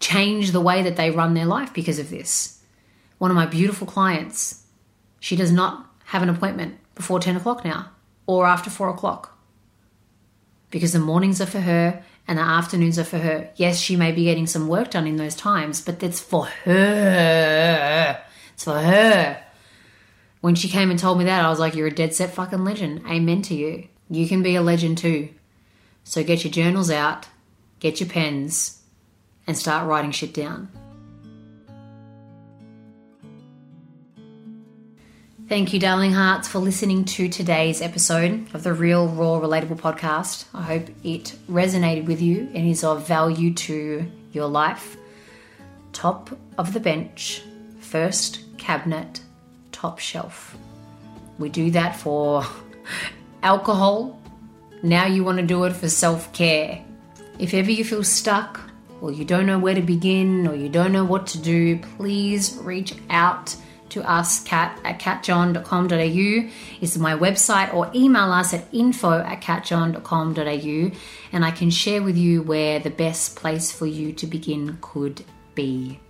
changed 0.00 0.54
the 0.54 0.62
way 0.62 0.82
that 0.82 0.96
they 0.96 1.10
run 1.10 1.34
their 1.34 1.44
life 1.44 1.74
because 1.74 1.98
of 1.98 2.08
this. 2.08 2.58
One 3.18 3.30
of 3.30 3.34
my 3.34 3.44
beautiful 3.44 3.86
clients, 3.86 4.64
she 5.20 5.36
does 5.36 5.52
not 5.52 5.86
have 6.06 6.22
an 6.22 6.30
appointment 6.30 6.78
before 6.94 7.20
10 7.20 7.36
o'clock 7.36 7.66
now 7.66 7.90
or 8.26 8.46
after 8.46 8.70
4 8.70 8.88
o'clock 8.88 9.38
because 10.70 10.94
the 10.94 10.98
mornings 10.98 11.38
are 11.42 11.46
for 11.46 11.60
her 11.60 12.02
and 12.26 12.38
the 12.38 12.42
afternoons 12.42 12.98
are 12.98 13.04
for 13.04 13.18
her. 13.18 13.50
Yes, 13.56 13.78
she 13.78 13.94
may 13.94 14.10
be 14.10 14.24
getting 14.24 14.46
some 14.46 14.68
work 14.68 14.92
done 14.92 15.06
in 15.06 15.16
those 15.16 15.36
times, 15.36 15.82
but 15.82 16.00
that's 16.00 16.18
for 16.18 16.46
her. 16.46 18.22
It's 18.54 18.64
for 18.64 18.80
her. 18.80 19.44
When 20.40 20.54
she 20.54 20.68
came 20.68 20.88
and 20.90 20.98
told 20.98 21.18
me 21.18 21.24
that, 21.24 21.44
I 21.44 21.50
was 21.50 21.60
like, 21.60 21.74
You're 21.74 21.88
a 21.88 21.94
dead 21.94 22.14
set 22.14 22.30
fucking 22.30 22.64
legend. 22.64 23.02
Amen 23.06 23.42
to 23.42 23.54
you. 23.54 23.88
You 24.08 24.26
can 24.26 24.42
be 24.42 24.56
a 24.56 24.62
legend 24.62 24.96
too. 24.96 25.28
So 26.04 26.24
get 26.24 26.42
your 26.42 26.52
journals 26.52 26.90
out, 26.90 27.26
get 27.80 28.00
your 28.00 28.08
pens, 28.08 28.82
and 29.46 29.56
start 29.56 29.86
writing 29.86 30.10
shit 30.10 30.34
down. 30.34 30.68
Thank 35.48 35.72
you, 35.72 35.78
darling 35.78 36.12
hearts, 36.12 36.48
for 36.48 36.58
listening 36.58 37.04
to 37.04 37.28
today's 37.28 37.80
episode 37.80 38.52
of 38.52 38.64
the 38.64 38.72
Real 38.72 39.06
Raw 39.06 39.38
Relatable 39.38 39.78
podcast. 39.78 40.44
I 40.52 40.62
hope 40.62 40.88
it 41.04 41.36
resonated 41.48 42.06
with 42.06 42.20
you 42.20 42.50
and 42.52 42.68
is 42.68 42.82
of 42.82 43.06
value 43.06 43.54
to 43.54 44.10
your 44.32 44.48
life. 44.48 44.96
Top 45.92 46.36
of 46.58 46.72
the 46.72 46.80
bench, 46.80 47.42
first 47.78 48.40
cabinet, 48.58 49.20
top 49.70 50.00
shelf. 50.00 50.56
We 51.38 51.48
do 51.48 51.70
that 51.70 51.94
for 51.94 52.44
alcohol. 53.44 54.20
Now 54.82 55.06
you 55.06 55.22
want 55.22 55.38
to 55.38 55.46
do 55.46 55.62
it 55.62 55.74
for 55.74 55.88
self 55.88 56.32
care. 56.32 56.84
If 57.38 57.52
ever 57.52 57.70
you 57.70 57.84
feel 57.84 58.04
stuck, 58.04 58.60
or 59.00 59.12
you 59.12 59.24
don't 59.24 59.46
know 59.46 59.58
where 59.58 59.74
to 59.74 59.82
begin, 59.82 60.46
or 60.46 60.54
you 60.54 60.68
don't 60.68 60.92
know 60.92 61.04
what 61.04 61.26
to 61.28 61.38
do, 61.38 61.78
please 61.78 62.58
reach 62.62 62.94
out 63.10 63.54
to 63.90 64.08
us, 64.08 64.42
cat 64.42 64.80
at 64.84 64.98
catjohn.com.au 64.98 66.50
is 66.80 66.98
my 66.98 67.14
website, 67.14 67.72
or 67.74 67.90
email 67.94 68.32
us 68.32 68.52
at 68.54 68.66
info 68.72 69.20
at 69.20 69.40
catjohn.com.au, 69.40 70.96
and 71.32 71.44
I 71.44 71.50
can 71.50 71.70
share 71.70 72.02
with 72.02 72.16
you 72.16 72.42
where 72.42 72.78
the 72.78 72.90
best 72.90 73.36
place 73.36 73.70
for 73.70 73.86
you 73.86 74.12
to 74.14 74.26
begin 74.26 74.78
could 74.80 75.24
be. 75.54 76.00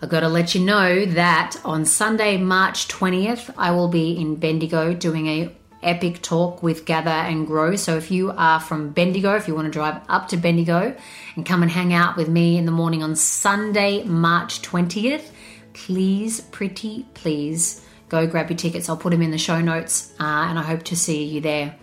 I've 0.00 0.10
got 0.10 0.20
to 0.20 0.28
let 0.28 0.54
you 0.54 0.60
know 0.60 1.06
that 1.06 1.60
on 1.64 1.84
Sunday, 1.84 2.36
March 2.36 2.86
20th, 2.88 3.52
I 3.58 3.72
will 3.72 3.88
be 3.88 4.12
in 4.12 4.36
Bendigo 4.36 4.94
doing 4.94 5.26
a 5.26 5.50
epic 5.82 6.22
talk 6.22 6.62
with 6.62 6.84
Gather 6.84 7.10
and 7.10 7.46
Grow. 7.46 7.76
So 7.76 7.96
if 7.96 8.10
you 8.10 8.32
are 8.32 8.60
from 8.60 8.90
Bendigo, 8.90 9.36
if 9.36 9.48
you 9.48 9.54
want 9.54 9.66
to 9.66 9.70
drive 9.70 10.00
up 10.08 10.28
to 10.28 10.36
Bendigo 10.36 10.96
and 11.36 11.46
come 11.46 11.62
and 11.62 11.70
hang 11.70 11.92
out 11.92 12.16
with 12.16 12.28
me 12.28 12.56
in 12.56 12.66
the 12.66 12.72
morning 12.72 13.02
on 13.02 13.16
Sunday, 13.16 14.04
March 14.04 14.62
20th, 14.62 15.30
please, 15.72 16.40
pretty 16.40 17.06
please, 17.14 17.84
go 18.08 18.26
grab 18.26 18.50
your 18.50 18.56
tickets. 18.56 18.88
I'll 18.88 18.96
put 18.96 19.10
them 19.10 19.22
in 19.22 19.30
the 19.30 19.38
show 19.38 19.60
notes 19.60 20.12
uh, 20.20 20.24
and 20.48 20.58
I 20.58 20.62
hope 20.62 20.82
to 20.84 20.96
see 20.96 21.24
you 21.24 21.40
there. 21.40 21.76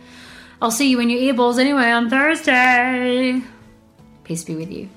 I'll 0.62 0.72
see 0.72 0.90
you 0.90 1.00
in 1.00 1.10
your 1.10 1.34
earballs 1.34 1.60
anyway 1.60 1.92
on 1.92 2.10
Thursday. 2.10 3.42
Peace 4.24 4.44
be 4.44 4.56
with 4.56 4.72
you. 4.72 4.90